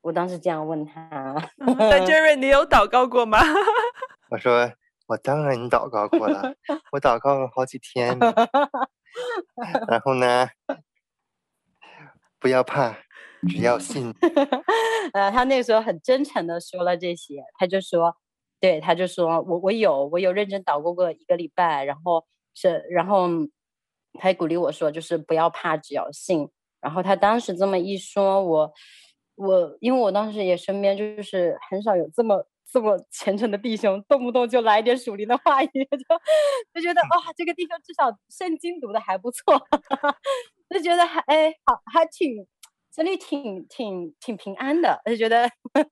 [0.00, 1.36] 我当时这样问他。
[1.58, 3.38] 那 Jerry，你有祷告过吗？
[4.30, 4.72] 我说
[5.06, 6.54] 我当然祷告过了，
[6.92, 8.18] 我祷告了好几天。
[9.88, 10.48] 然后呢，
[12.38, 12.96] 不要怕。
[13.48, 14.12] 只要信，
[15.14, 18.14] 呃，他那个时候很真诚的说了这些，他就说，
[18.60, 22.24] 对，他就说我我有我有认真祷告过一个礼拜，然后
[22.54, 23.28] 是然后
[24.14, 26.48] 他还鼓励我说，就是不要怕，只要信。
[26.80, 28.72] 然后他当时这么一说，我
[29.36, 35.98] 我因为我当时也身边就是很少有这么这么虔诚的弟兄，动不动就来一点属灵的话语， 就
[36.74, 39.58] 就觉得哇、哦，这个弟兄至少圣经读的还不错，
[40.74, 42.46] 就觉得还哎好还挺。
[42.90, 45.90] 心里挺挺挺平安的，就觉得呵呵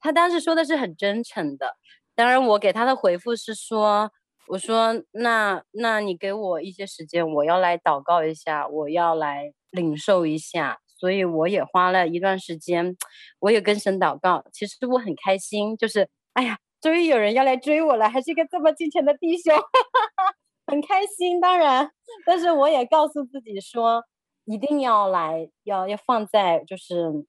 [0.00, 1.74] 他当时说的是很真诚的。
[2.14, 4.10] 当然，我给他的回复是说
[4.48, 12.96] ：“我说那那你给我一些时间，我要来祷告一下，我要来领受一下。”所以我也花了一段时间，
[13.40, 14.44] 我也跟神祷告。
[14.52, 19.54] 其实我很开心，就是哎呀，终于有人要来追我了，还是一个这么敬虔的弟兄，
[20.66, 21.40] 很开心。
[21.40, 21.90] 当然，
[22.26, 24.04] 但是我也告诉自己说。
[24.46, 27.26] 一定要来，要要放在，就是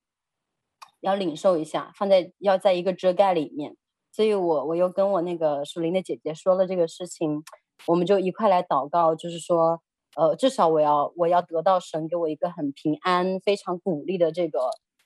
[1.01, 3.75] 要领受一下，放在要在一个遮盖里面。
[4.11, 7.43] 所以我我又跟我那个属灵的姐姐说了这个事情，
[7.87, 9.81] 我们就一块来祷告，就是说，
[10.15, 14.59] 呃，至少我要我要得到神给我一个很平安、非常鼓励的这个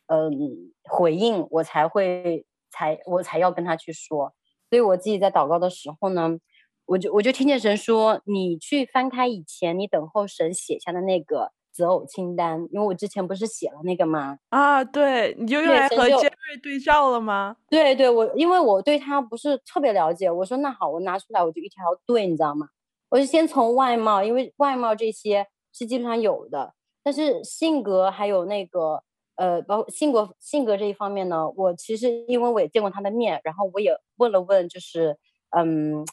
[0.08, 4.34] 嗯、回应，我才会才我才要跟他去说。
[4.70, 6.38] 所以我自己在祷告的时候呢，
[6.86, 11.54] 我就我就听见神说，你去翻开以前你等候神写下的那个。
[11.72, 14.38] 择偶清单，因为我之前不是写了那个吗？
[14.50, 17.56] 啊，对，你就用来和杰瑞对照了吗？
[17.70, 22.68] 对对，我因为我对他不是特别了解，我说那好，我拿出来我就一条对，你知道吗？
[23.10, 29.04] 我就先从外貌，因为外貌这些是基本上有的，但是性格还有那个
[29.36, 35.18] 呃，包括性格性格这一方面呢，我其实因为我也见过他的面，然后我也问了问，就是
[35.50, 36.06] 嗯，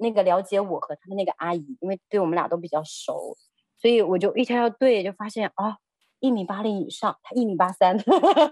[0.00, 3.36] 那个了解我和他的那个阿姨，因为对我们俩都比较熟。
[3.78, 5.76] 所以我就一条条对，就发现啊，
[6.18, 7.96] 一米八零以上，他一米八三，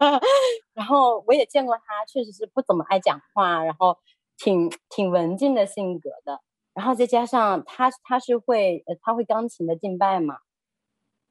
[0.75, 3.97] 然后我也见过他，确实是不怎么爱讲话，然后
[4.37, 6.41] 挺挺文静的性格的，
[6.75, 10.37] 然后再加上他他是会呃他会钢琴的敬拜嘛，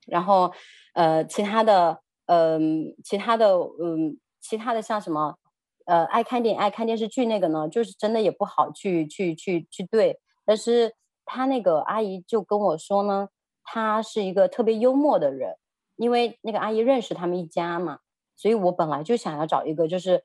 [0.07, 0.51] 然后
[0.95, 5.37] 呃其他的嗯、呃、其他的嗯其他的像什么
[5.85, 13.29] 呃爱看电影爱看电视剧那个呢，就是真的也不好去去去去对，但是他那个阿姨就跟我说呢。
[13.63, 15.57] 他是一个特别幽默的人，
[15.95, 17.99] 因为那个阿姨认识他们一家嘛，
[18.35, 20.23] 所以我本来就想要找一个就是，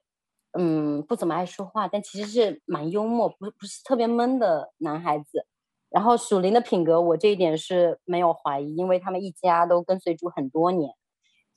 [0.52, 5.46] 嗯，不怎么爱说话，但其实是蛮幽默，不不是特别闷的男孩子。
[5.90, 10.92] 然后属灵的品格，我这一点是没有怀疑，因为他们一家都跟随主很多年，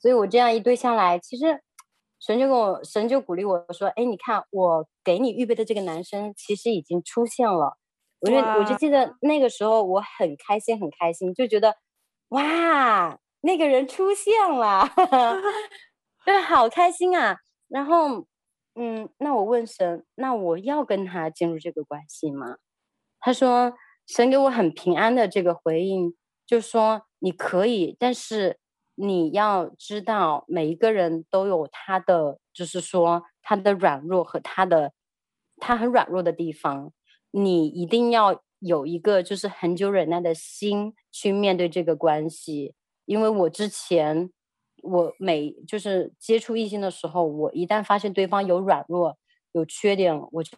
[0.00, 1.62] 所以我这样一对下来，其实
[2.18, 7.76] 神就跟我神就鼓励我说，哎，你看我给你预备的这个男生，其实已经出现了。
[8.22, 11.76] 我就我就记得那个时候我很开心很开心，就觉得
[12.28, 14.88] 哇，那个人出现了，
[16.24, 17.38] 对，好开心啊！
[17.68, 18.26] 然后
[18.76, 22.58] 嗯，那我问神，那我要跟他进入这个关系吗？
[23.18, 23.74] 他说
[24.06, 26.14] 神给我很平安的这个回应，
[26.46, 28.60] 就说你可以，但是
[28.94, 34.92] 你要知道每一个人都有他的，就是说他的软弱和他的
[35.56, 36.92] 他很软弱的地方。
[37.32, 42.74] 你一定要有一个就是很久忍耐的心去面对这个关系，
[43.06, 44.30] 因为我之前
[44.82, 49.18] 我每就是接触异性的时候，我一旦发现对方有软弱、
[49.52, 50.56] 有缺点，我就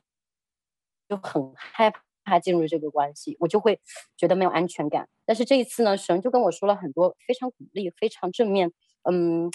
[1.09, 1.93] 就很害
[2.25, 3.81] 怕进入这个关系，我就会
[4.17, 5.09] 觉得没有安全感。
[5.25, 8.73] 但是这一次呢，神就跟我说了很多非常鼓励、非常正面，
[9.09, 9.51] 嗯，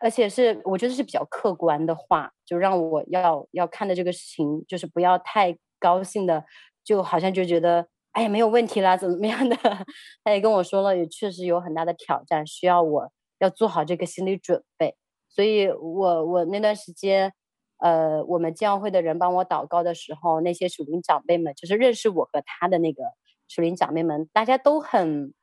[0.00, 5.58] 而且是我觉得是比较客观的话，就让我要要看的这个事情，就是不要太。
[5.82, 6.44] 高兴的，
[6.84, 9.56] 就好像就觉得，哎呀，没有问题啦，怎么样的？
[10.22, 14.94] 他也跟我说了，也确实有很大的挑战，需要我要做好这个心理准备。
[15.28, 17.32] 所以我我那段时间，
[17.78, 23.02] 呃，我们教会的人帮我祷告的时候，那些属灵长辈们，就是认识我和他的那个
[23.48, 25.34] 属灵长辈们，大家都很，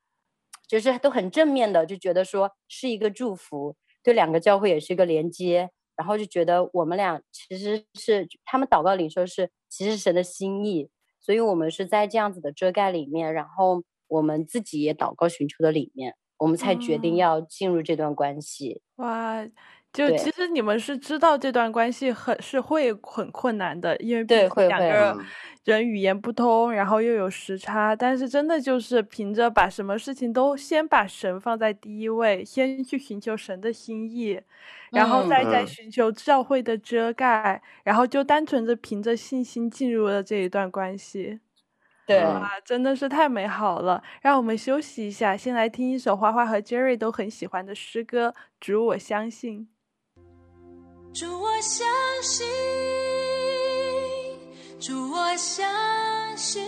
[0.68, 5.70] 就是都很正面的，就觉得说是一个祝福，对两个教会也是一个连接。
[6.00, 10.90] 然后就觉得我们俩其实是他们祷告领受是其实是神的心意，
[11.22, 18.82] 所以我们是在这样子的遮盖里面，然后我们自己也祷告寻求的里面，我们才决定要进入这段关系。
[18.98, 19.48] 嗯、哇，
[19.92, 25.18] 就其实你们是知道这段关系很是会很困难的，因为对两个
[25.66, 34.42] 人语言不通，然后又有时差，但是真的就是凭着把什么事情都先把神放在第一位，先去寻求神的心意。
[34.92, 41.40] 然后再再寻求教会的遮盖，嗯、然后就单纯的凭着信心进入了这一段关系，
[42.08, 44.02] 对啊，真的是太美好了。
[44.22, 49.68] 让我们休息一下，先来听一首花花和 Jerry 都很喜欢的诗歌《主我相信》。
[51.14, 51.86] 主我相
[52.22, 52.48] 信，
[54.80, 55.68] 主我相
[56.38, 56.64] 信，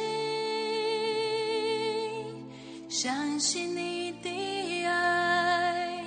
[2.90, 6.04] 相信你的爱，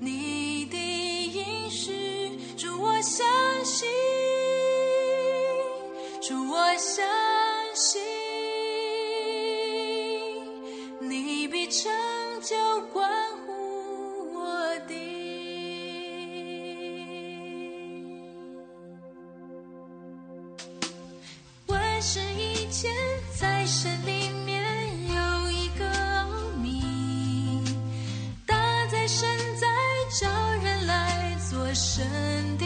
[0.00, 2.38] 你的应许。
[2.56, 2.82] 助。
[2.82, 3.24] 我相
[3.64, 3.88] 信，
[6.20, 7.06] 主我相
[7.74, 8.02] 信，
[11.00, 11.90] 你必成
[12.42, 12.56] 就
[12.92, 13.08] 关
[21.98, 22.88] 在神以前，
[23.34, 24.62] 在神里面，
[25.08, 25.84] 有一个
[26.20, 26.28] 奥
[26.62, 26.80] 秘。
[28.46, 28.54] 大
[28.86, 29.66] 在神，在
[30.20, 30.28] 召
[30.62, 32.06] 人来做神
[32.56, 32.64] 的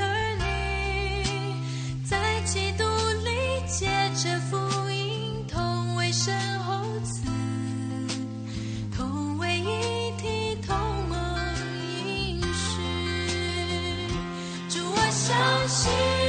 [0.00, 2.84] 儿女，在基督
[3.26, 4.56] 里结成福
[4.88, 7.26] 音，同为神猴子，
[8.96, 10.74] 同为一体，同
[11.10, 11.18] 梦
[11.94, 12.80] 应许。
[14.70, 16.21] 主，我相信。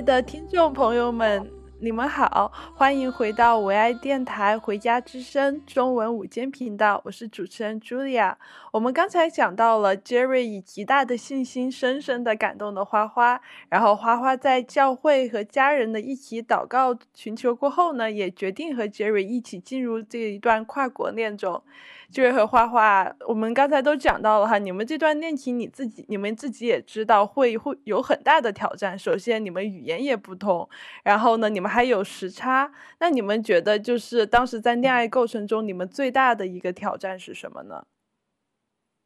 [0.00, 8.36] 的听众朋友们，你们好，欢迎回到唯爱电台《回家之声》中文午间频道，我是主持人 Julia。
[8.72, 21.62] 我们刚才讲到了 Jerry 以极大的信心深深的感动了花花，然后花花在教会和家人的一起祷告寻求过后呢，也决定和 Jerry 一起进入这一段跨国恋中。
[22.10, 28.98] 就是和花花，我们刚才都讲到了哈，你们这段恋情，你自己你们自己也知道会会有很大的挑战。
[28.98, 30.68] 首先，你们语言也不同，
[31.04, 32.69] 然后呢，你们还有时差。
[32.98, 37.86] 那你们觉得，就是当时在恋爱过程中，你们最大的一个挑战是什么呢？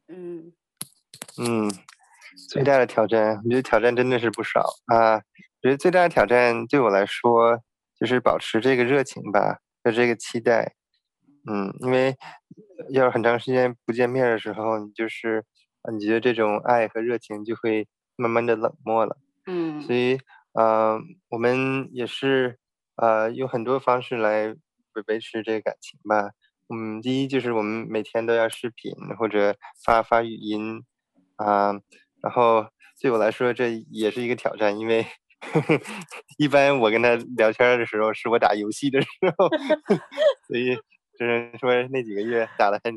[0.07, 0.53] 嗯
[1.37, 1.71] 嗯，
[2.49, 5.15] 最大的挑战，我觉得挑战真的是不少啊。
[5.15, 7.59] 我觉得最大的挑战对我来说，
[7.99, 10.75] 就是保持这个热情吧，和这个期待。
[11.47, 12.15] 嗯，因为
[12.89, 15.43] 要是很长时间不见面的时候，你就是
[15.91, 19.17] 你觉得这种爱和热情就会慢慢的冷漠了。
[19.47, 20.19] 嗯，所以
[20.53, 20.99] 呃，
[21.29, 22.57] 我们也是
[22.95, 24.47] 呃，用很多方式来
[24.93, 26.31] 维维持这个感情吧。
[26.73, 30.83] 嗯，第一就是我们每天都要视频或者发发语音
[31.37, 31.73] 啊，
[32.21, 32.67] 然后
[33.01, 35.03] 对我来说这也是一个挑战，因为
[35.41, 35.79] 呵 呵
[36.37, 39.49] 一般我跟他聊天的时候是我打游戏的时候，
[40.47, 40.77] 所以。
[41.17, 42.93] 就是说那几个月打的很，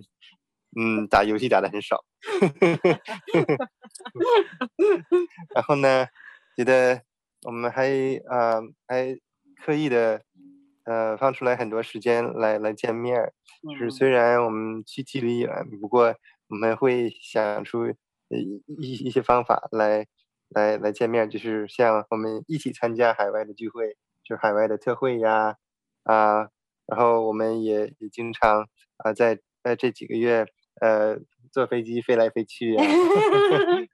[0.77, 2.05] 嗯，打游戏打的很少，
[5.55, 6.05] 然后呢，
[6.57, 7.01] 觉得
[7.43, 7.87] 我们还
[8.29, 9.17] 呃还
[9.65, 10.23] 刻意的
[10.85, 13.33] 呃放出来很多时间来来见面，
[13.63, 16.15] 就是虽然我们距距离远，不过
[16.49, 17.89] 我们会想出
[18.29, 20.07] 一一一些方法来
[20.49, 25.57] 来来见面，就是像我们一起参加海外的聚会，就是海外的特会呀
[26.05, 26.49] 啊。
[26.87, 30.47] 然后我们也也经常啊，在在这几个月，
[30.81, 31.19] 呃，
[31.53, 32.83] 坐飞机飞来飞去呀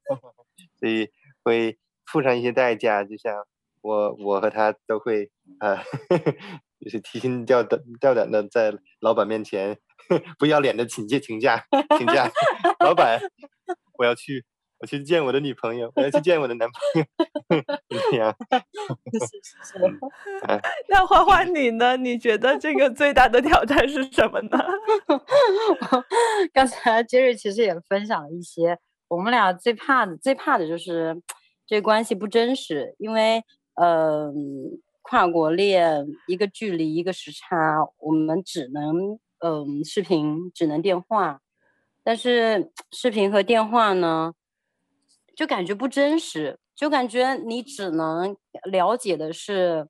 [0.79, 1.11] 所以
[1.43, 3.03] 会付上一些代价。
[3.03, 3.45] 就像
[3.85, 5.31] 我我和他都会
[5.61, 5.77] 呃，
[6.81, 9.79] 就是提心吊胆吊胆的在老板面前
[10.39, 11.63] 不要脸的请假请假
[11.99, 12.31] 请假，
[12.81, 13.21] 老板，
[13.99, 14.45] 我要去。
[14.79, 17.07] 我去见我的女朋友，我要去见我的男朋友，
[17.89, 18.37] 怎么样？
[20.89, 21.97] 那花花你呢？
[21.97, 24.59] 你觉得这个最大的挑战是什么呢？
[26.53, 28.79] 刚才 Jerry 其实也分享了一些，
[29.09, 31.17] 我们俩最怕的、最怕的就是
[31.67, 33.45] 这关系不真实，因为，嗯、
[33.77, 34.33] 呃，
[35.03, 41.41] 跨国恋，一个距离，一个时差，我们只能嗯视频，只能电话。
[42.03, 44.35] 但是视频和电话呢，
[45.37, 48.37] 就感觉不真实，就感觉你只能
[48.71, 49.89] 了解的是，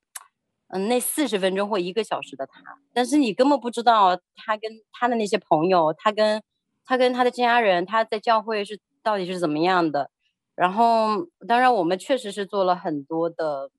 [0.68, 2.52] 嗯，那四十分钟或一个小时的他，
[2.94, 6.42] 但是你根本不知道他跟他的那些朋友，他跟
[6.84, 10.10] 他跟他的家人，他在教会是到底是怎么样的。
[10.54, 13.70] 然后，当然我们确实是做了很多的。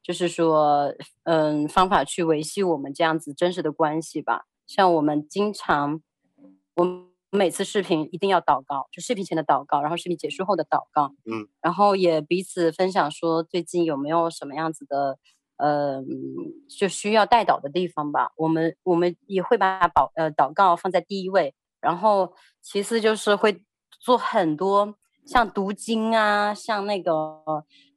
[0.00, 4.46] 就是说，嗯，方法去维系我们这样子真实的关系吧。
[4.66, 6.00] 像我们经常，
[6.76, 15.18] 我们每次视频一定要祷告，就视频前的祷告，然后视频结束后的祷告，嗯，然后也彼此分享说最近有没有什么样子的，
[15.58, 16.06] 嗯，
[16.70, 18.32] 就需要代祷的地方吧。
[18.36, 23.62] 我们我们也会把祷呃祷告放在第一位，然后其次就是会
[24.00, 24.94] 做很多
[25.28, 27.12] 像读经啊，像那个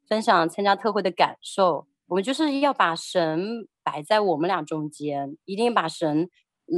[0.05, 1.87] 分享参加特会的感受。
[2.07, 6.29] 我们就是要把神摆在我们俩中间，一定把神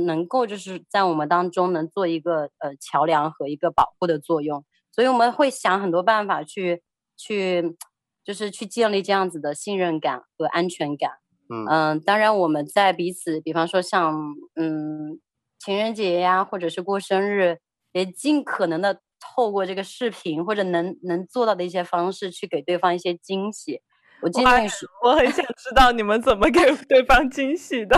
[0.06, 6.84] 能够就是在我们当中能做一个呃桥梁和一个保护的作用，所以我们会想很多办法去
[7.18, 7.76] 去
[8.24, 11.14] 就是去建立这样子的信任感和安全感。
[11.50, 15.20] 嗯、呃、当然我们在彼此，比方说像嗯
[15.58, 17.58] 情人节呀，或者是过生日，
[17.92, 19.02] 也尽可能的
[19.36, 23.82] 透过这个视频或者能能做到的一些方式去给对方一些惊喜。
[24.22, 27.98] 我今天是，我很想知道你们怎么给 对方惊喜的。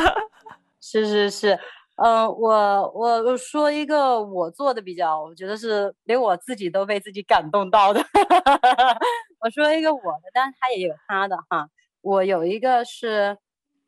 [0.80, 1.54] 是 是是，
[1.98, 8.00] 嗯、呃，我我说一个我做的比较，我觉得是连我自己都被自己感动到的。
[9.42, 11.70] 我说一个我的，但是他也有他的哈。
[12.02, 13.38] 我有一个是，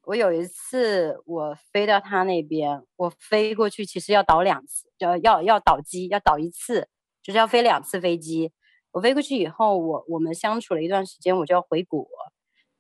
[0.04, 6.88] 我有一次我飞到他那边，我飞过去其实要倒两次，要要要倒机，要倒一次，
[7.28, 8.54] 就是要飞两次飞机。
[8.92, 12.08] 我飞过去以后，我我们相处了一段时间，我就要回国。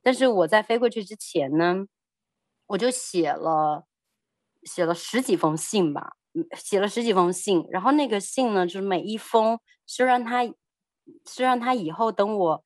[0.01, 1.85] 但是我在飞过去之前呢，
[2.67, 3.83] 我就写了
[4.63, 6.13] 写了十几封信吧，
[6.55, 7.67] 写了十几封信。
[7.69, 10.45] 然后那个信呢，就是每一封是让他
[11.25, 12.63] 是让他以后等我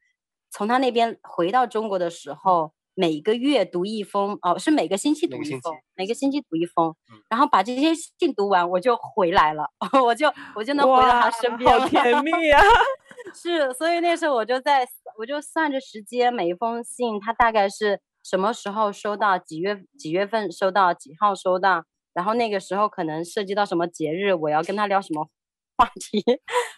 [0.51, 6.95] 从他那边回到中国的时候，每个月读一封哦，是每个星期读一封，每个星期读一封，
[7.29, 9.65] 然后把这些信读完，我就回来了，
[10.05, 12.61] 我就我就能回到他身边，好甜蜜啊！
[13.33, 14.85] 是，所以那时候我就在，
[15.17, 21.83] 我就算着时间，每一封信他大概是什么时候收到，几月几月份收到，几号收到，
[22.13, 25.29] 然后那个时候可能涉及到什么节日，我要跟他聊什么
[25.75, 26.23] 话题，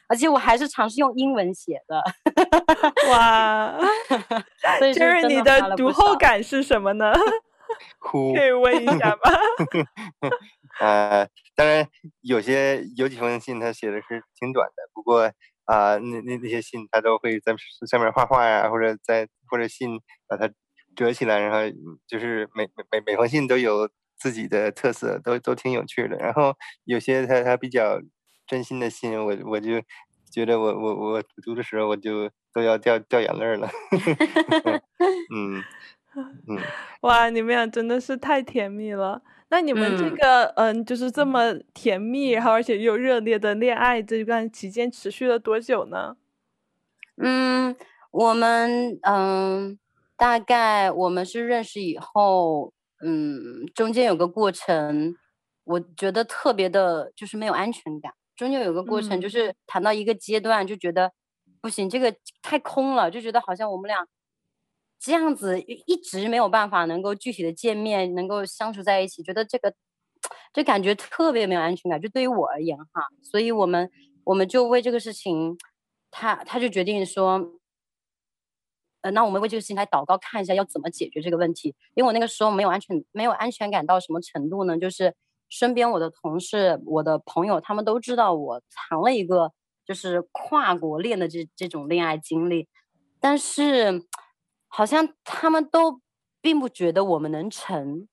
[0.07, 2.03] 而且我还是尝试用英文写的。
[3.09, 3.77] 哇，
[4.79, 7.13] 所以 Jerry，你的读后感是什么呢？
[7.99, 9.21] 哭，可以问一下吗？
[10.79, 11.87] 呃，当然
[12.21, 15.31] 有些有几封信他写的是挺短的，不过。
[15.65, 17.55] 啊、呃，那那那些信他都会在
[17.89, 20.51] 上面画画呀，或者在或者信把它
[20.93, 21.59] 折起来，然后
[22.05, 26.17] 就是每每每封信都有自己的特色，都都挺有趣的。
[26.17, 27.97] 然后有些他他比较
[28.47, 29.81] 真心的信，我我就
[30.31, 33.69] 觉得我我我读的时候我就都要掉掉眼泪了。
[35.33, 35.63] 嗯
[36.47, 36.57] 嗯，
[37.01, 39.21] 哇，你们俩真的是太甜蜜了。
[39.49, 46.15] 那你们这个嗯，嗯，就是这么甜蜜，然后而且又热烈的恋爱，这段期间持续了多久呢？
[47.17, 47.75] 嗯，
[48.11, 49.77] 我们嗯，
[50.17, 52.73] 大概我们是认识以后，
[53.03, 55.15] 嗯，中间有个过程，
[55.63, 58.13] 我觉得特别的，就是没有安全感。
[58.35, 61.11] 中间有个过程，就是谈到一个阶段，就觉得
[61.61, 64.07] 不行，这个太空了，就觉得好像我们俩。
[65.05, 69.73] 这样子一直没有办法能够具体的见面，能够相处在一起，觉得这个
[70.53, 71.99] 就感觉特别没有安全感。
[71.99, 73.91] 就对于我而言哈，所以我们
[74.23, 75.57] 我们就为这个事情，
[76.09, 77.51] 他他就决定说，
[79.01, 81.75] 呃，那我们为这个事情来祷告，看一下要怎么解决这个问题。
[81.95, 84.77] 因为我那个时候没有安全没有安全感到什么程度呢？
[84.77, 85.13] 就是
[85.53, 89.51] 身边我的同事、我的朋友，他们都知道我谈了一个
[89.85, 92.67] 就是跨国恋的这这种恋爱经历，
[93.19, 94.03] 但是。
[94.75, 96.01] 好像他们都
[96.41, 98.07] 并不觉得我们能成，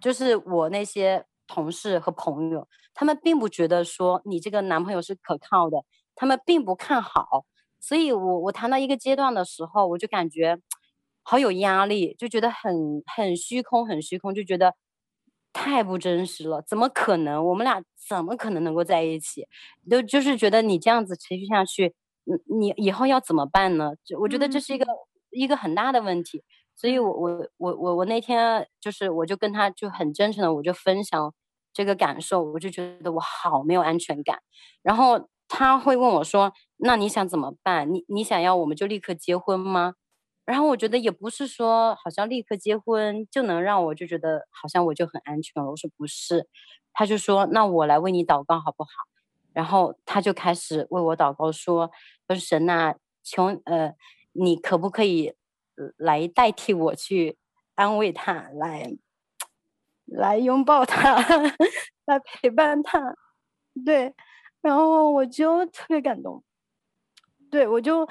[0.00, 5.78] 就是我那些同事和朋友，他们并不觉得说你这个男朋友是可靠的，
[6.14, 7.44] 他们并不看好。
[7.80, 10.60] 所以我我谈到一个阶段的时候，我就感觉
[11.24, 14.76] 好有压力，就觉得很很虚空，很虚空，就觉得
[15.56, 16.62] 太不真实了。
[16.62, 17.42] 怎么可能？
[17.46, 19.46] 我们俩怎么可能能够在一起？
[19.88, 21.94] 都就是觉得你这样子持续下去，
[22.24, 23.92] 你你以后要怎么办呢？
[24.04, 24.84] 就我觉得这是一个。
[24.84, 24.96] 嗯
[25.32, 26.42] 一个很大的问题，
[26.74, 31.34] 所以我我我我我那天就是我就跟他就很真诚的我就分享
[31.74, 34.38] 这个感受，我就觉得我好没有安全感。
[34.82, 37.92] 然后他会问我说：“那你想怎么办？
[37.92, 39.96] 你你想要我们就立刻结婚吗？”
[40.46, 45.70] 然后我觉得也不是说好像立刻结婚就能让我就觉得好像我就很安全了。
[45.70, 46.48] 我说不是，
[46.94, 48.90] 他就说那我来为你祷告好不好？
[49.52, 51.90] 然后他就开始为我祷告说，
[52.28, 52.94] 说神呐，
[53.24, 53.94] 求呃
[54.32, 55.34] 你可不可以
[55.96, 57.36] 来代替我去
[57.74, 58.92] 安慰他，来
[60.06, 61.16] 来拥抱他，
[62.06, 63.00] 来陪伴他，
[63.84, 64.14] 对，
[64.62, 66.44] 然后我就特别感动，
[67.50, 68.08] 对我就。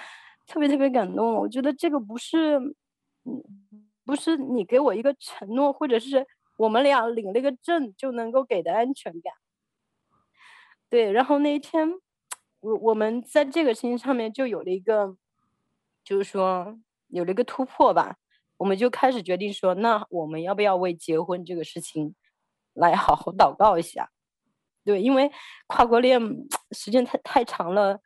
[0.48, 2.60] 特别特别感动，我觉得这个不是，
[4.06, 6.28] 不是你给我一个承诺，或者是
[6.58, 9.34] 我们俩领了个证就能够给的安全感。
[10.90, 11.90] 对，然后那一天，
[12.60, 15.18] 我我们在这个事情上面就有了一个，
[16.04, 16.78] 就是说
[17.08, 18.18] 有了一个突破吧，
[18.58, 22.14] 我们就开始决定说，那我们要不要为结婚这个事情
[22.74, 24.12] 来好好祷告一下？
[24.84, 25.32] 对，因为
[25.66, 26.22] 跨国恋
[26.72, 28.00] 时间太太长了。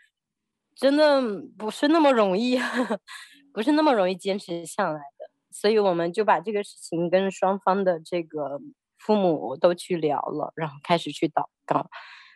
[0.79, 1.21] 真的
[1.57, 2.57] 不是那么容易，
[3.53, 8.61] 不是那么容易坚持下来的，所以我们就把这个事情跟双方的这个
[8.97, 11.89] 父母都去聊了，然后开始去祷告。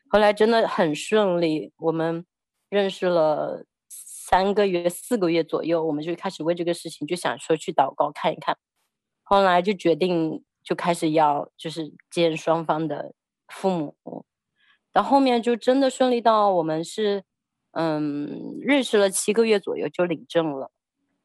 [0.09, 2.25] 后来真的很顺利，我们
[2.69, 8.57] 认识了三个月、四个月左右，我们就开始为这个事情就想说去祷告看一看。
[9.23, 13.13] 后来就决定就开始要就是见双方的
[13.47, 14.25] 父母，
[14.91, 17.23] 到后面就真的顺利到我们是。
[17.73, 20.71] 嗯，认识了七个月左右就领证了，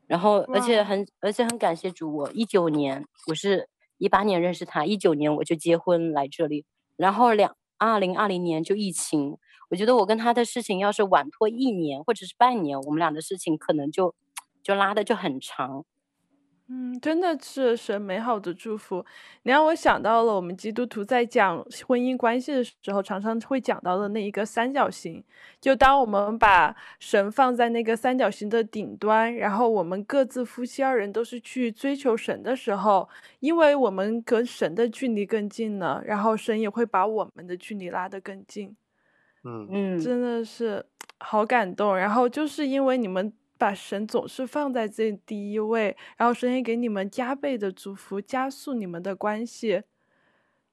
[0.07, 3.69] 然后而且很而且很感谢主，我一九年我是
[3.99, 6.65] 一八年认识他，一九年我就结婚来这里，
[6.97, 9.37] 然后两二零二零年就疫情，
[9.71, 14.15] 我觉得我跟他的事情要是晚拖一年或者是半年，我们俩的事情可能就
[14.63, 15.85] 就拉的就很长。
[16.71, 19.03] 嗯，真的是神美好的祝福。
[19.45, 25.25] 你让我想到了我们基督徒在讲婚姻关系的时候，常常会讲到的那一个三角形。
[25.63, 33.09] 就当我们把神放在那个三角形的顶端，然后我们各自夫妻二人都是去追求神的时候，
[33.41, 38.77] 因为我们跟神的距离更近了，然后神也会把我们的距离拉得更近。
[39.43, 40.85] 嗯嗯，真的是
[41.21, 41.97] 好感动。
[41.97, 43.33] 然后就是因为你们。
[43.59, 49.83] 把神总是放在这第一位，然后神也给你们加倍的祝福，加速你们的关系，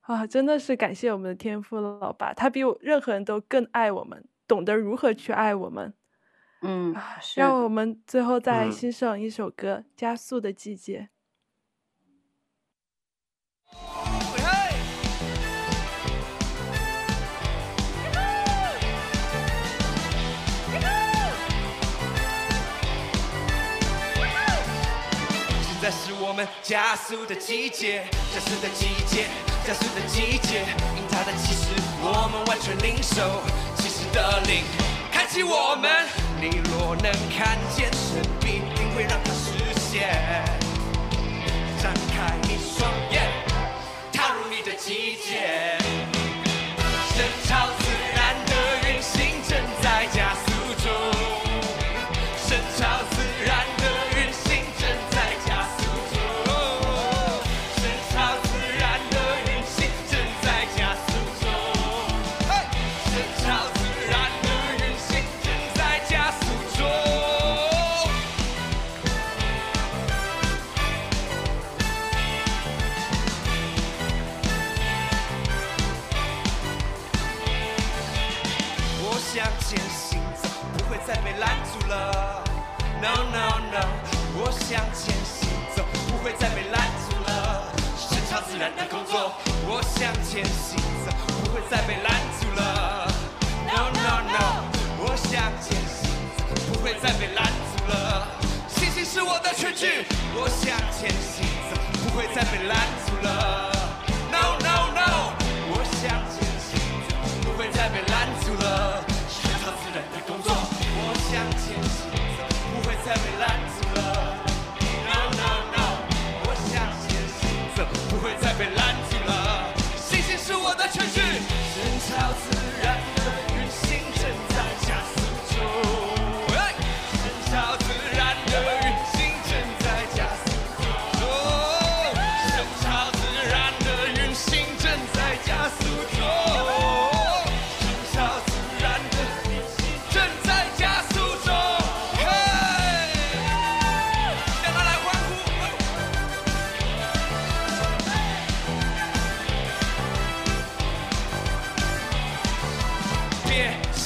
[0.02, 5.94] 啊，真的是感谢我们的天父老爸，他比我任何人都更爱我们，懂得如何去爱我们。
[6.62, 11.10] 嗯，啊，让我们最后再来欣赏一首歌，嗯《加速的季节》。
[25.86, 29.28] 现在是我们加速的季节，加速的季节，
[29.68, 30.66] 加速的季节。
[30.98, 33.44] 因他的启示，我们完全领受
[33.78, 34.64] 启示的灵，
[35.12, 35.92] 开启我们。
[36.42, 40.10] 你若能看见神，必定会让它实现。
[41.78, 43.30] 张开你双眼，
[44.12, 46.15] 踏入你的季节。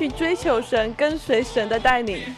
[0.00, 2.34] 去追求神，跟随神的带领。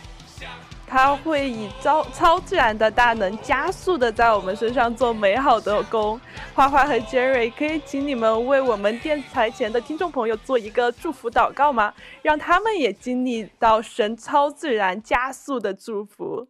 [0.85, 6.21] 他会以超超自然的大能，加速的在我们身上做美好的工。
[6.53, 11.95] 花花和 Jerry，可以请你们为我们电台前的听众朋友做一个祝福祷告吗？
[12.21, 16.49] 让他们也经历到神超自然加速的祝福。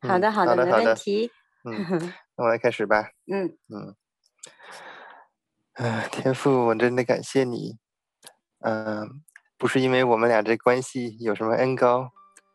[0.00, 1.30] 好的，好的，没问题。
[1.64, 3.12] 嗯， 那我来开始吧。
[3.32, 3.94] 嗯嗯。
[5.74, 7.78] 呃，天父，我真的感谢你。
[8.64, 9.08] 嗯、呃，
[9.62, 12.10] 不是因为我们俩这关系有什么恩高。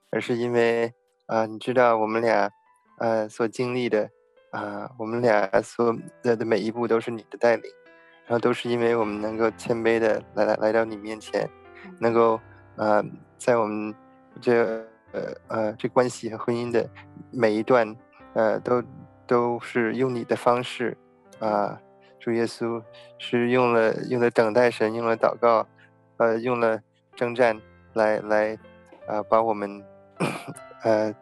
[0.10, 0.86] 而是因为
[1.26, 2.50] 啊、呃，你知道我们俩，
[2.98, 4.10] 呃，所经历的
[4.52, 5.94] 啊、呃，我们俩所
[6.24, 7.70] 在的每一步都是你的带领，
[8.26, 11.48] 然后都是因为我们能够谦卑的来来来到你面前，
[12.00, 12.40] 能够
[12.78, 13.04] 呃，
[13.38, 13.94] 在我们
[14.40, 14.64] 这
[15.12, 16.90] 呃呃这关系和婚姻的
[17.30, 17.94] 每一段，
[18.34, 18.82] 呃，都
[19.28, 20.98] 都是用你的方式
[21.40, 21.80] 啊、呃，
[22.18, 22.82] 主耶稣
[23.20, 25.68] 是用了用了等待神，用了祷告，
[26.16, 26.82] 呃，用了
[27.18, 27.60] 征战
[27.96, 28.54] 来来
[29.08, 29.84] 啊、呃，把我们。
[30.84, 31.14] 呃，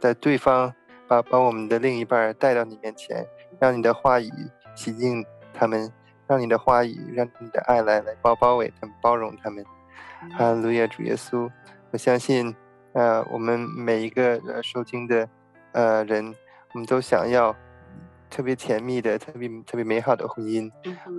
[0.00, 0.72] 在对方
[1.06, 3.26] 把把我们的另一半带到你面前，
[3.60, 4.30] 让你的话语
[4.74, 5.92] 洗净他们，
[6.26, 9.64] 让你的话语，让你的爱来来包包围他们，包容他们。
[10.36, 11.50] 哈利路亚，主耶稣，
[11.90, 12.54] 我相信，
[12.94, 15.28] 呃，我们每一个呃收听的
[15.72, 16.34] 呃人，
[16.72, 17.54] 我们都想要
[18.30, 20.68] 特别甜蜜的、特别特别美好的婚姻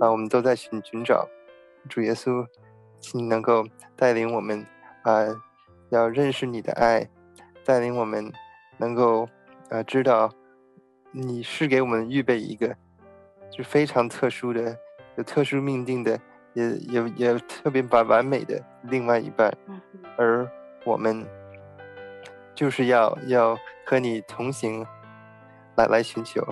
[0.00, 1.28] 呃，我们都在寻寻找
[1.88, 2.46] 主耶稣，
[3.00, 4.66] 请能够带领我们
[5.02, 5.14] 啊。
[5.14, 5.42] 呃
[5.90, 7.08] 要认识你的爱，
[7.64, 8.30] 带领我们
[8.76, 9.26] 能够
[9.70, 10.30] 呃知道
[11.12, 12.76] 你是给我们预备一个
[13.50, 14.76] 就非常特殊的、
[15.16, 16.20] 有特殊命定的，
[16.52, 19.50] 也也也特别完完美的另外一半，
[20.18, 20.46] 而
[20.84, 21.26] 我们
[22.54, 24.86] 就是要要和你同行，
[25.76, 26.46] 来来寻求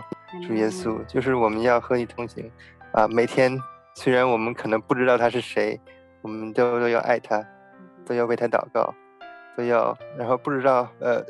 [0.47, 2.51] 主耶稣，就是我们要和你同行
[2.92, 3.07] 啊！
[3.07, 3.61] 每天
[3.94, 5.78] 虽然我们可能不知道他是谁，
[6.27, 7.47] 我们都都要爱他，
[8.05, 8.93] 都要为他祷告。
[9.57, 11.24] 都要，然后不知道，呃，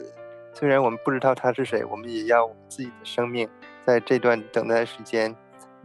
[0.53, 3.47] 虽然我们不知道他是谁，我们也要我们自己的生命
[3.87, 5.33] 在这段等待时间，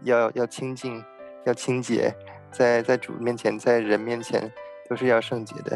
[0.04, 1.04] 要要清净，
[1.46, 2.16] 要清洁，
[2.50, 4.52] 在在主面前，在人面前
[4.90, 5.76] 都是要圣洁的。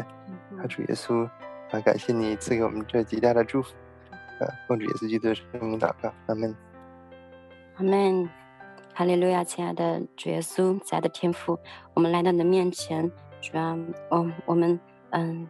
[0.58, 1.24] 啊，主耶稣，
[1.70, 3.72] 啊，感谢你赐给我们这极大的祝福，
[4.40, 6.52] 呃，奉主耶稣基督的圣名祷告，阿门。
[7.76, 8.28] 阿门，
[8.92, 11.60] 哈利路亚，亲爱的主耶稣，亲爱的天父，
[11.94, 13.08] 我们来到你的面前，
[13.40, 13.76] 主啊，
[14.10, 14.78] 我我们
[15.10, 15.48] 嗯。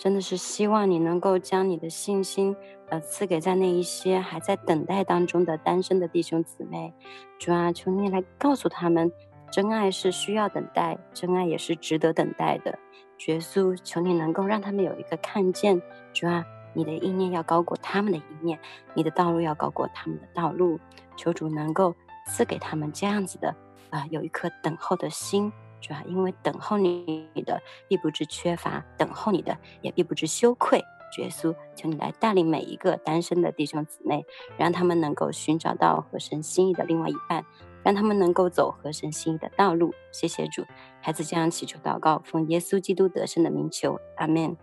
[0.00, 2.54] 真的是希望你能够将你的信心，
[2.88, 6.94] 呃，赐给在那一些还在等待当中的单身的弟兄姊妹。
[7.36, 9.10] 主啊，求你来告诉他们，
[9.50, 12.78] 真爱是需要等待，真爱也是值得等待的。
[13.26, 15.82] 耶稣，求你能够让他们有一个看见。
[16.12, 18.56] 主啊，你的意念要高过他们的意念，
[18.94, 20.78] 你的道路要高过他们的道路。
[21.16, 21.92] 求主能够
[22.24, 23.52] 赐给他们这样子的，
[23.90, 25.52] 啊、有一颗等候的心。
[25.80, 30.82] 主啊，因为等候你的必不知缺乏，等候你的也必不知羞愧。
[31.18, 34.24] 耶稣，求你来带领每一个单身的弟兄姊妹，
[34.56, 37.44] 让他们能够寻找到合神心意的另外一半，
[37.82, 39.92] 让他们能够走合神心意的道路。
[40.12, 40.64] 谢谢主，
[41.00, 44.56] 孩子这样祈求祷告，奉耶稣基督得胜的名求，阿门。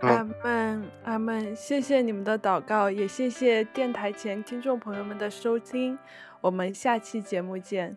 [0.00, 1.54] 阿门，阿门。
[1.54, 5.98] 谢谢你们的祷告，也谢谢电台前听众朋友们的收听，
[6.40, 7.96] 我们下期节目见。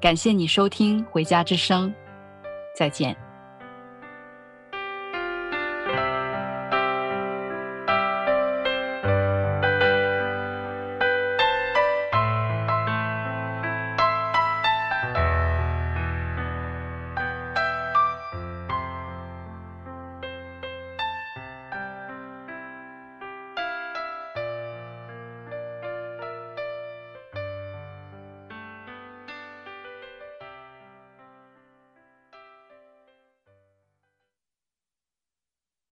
[0.00, 1.90] 感谢你收听《回家之声》，
[2.74, 3.29] 再见。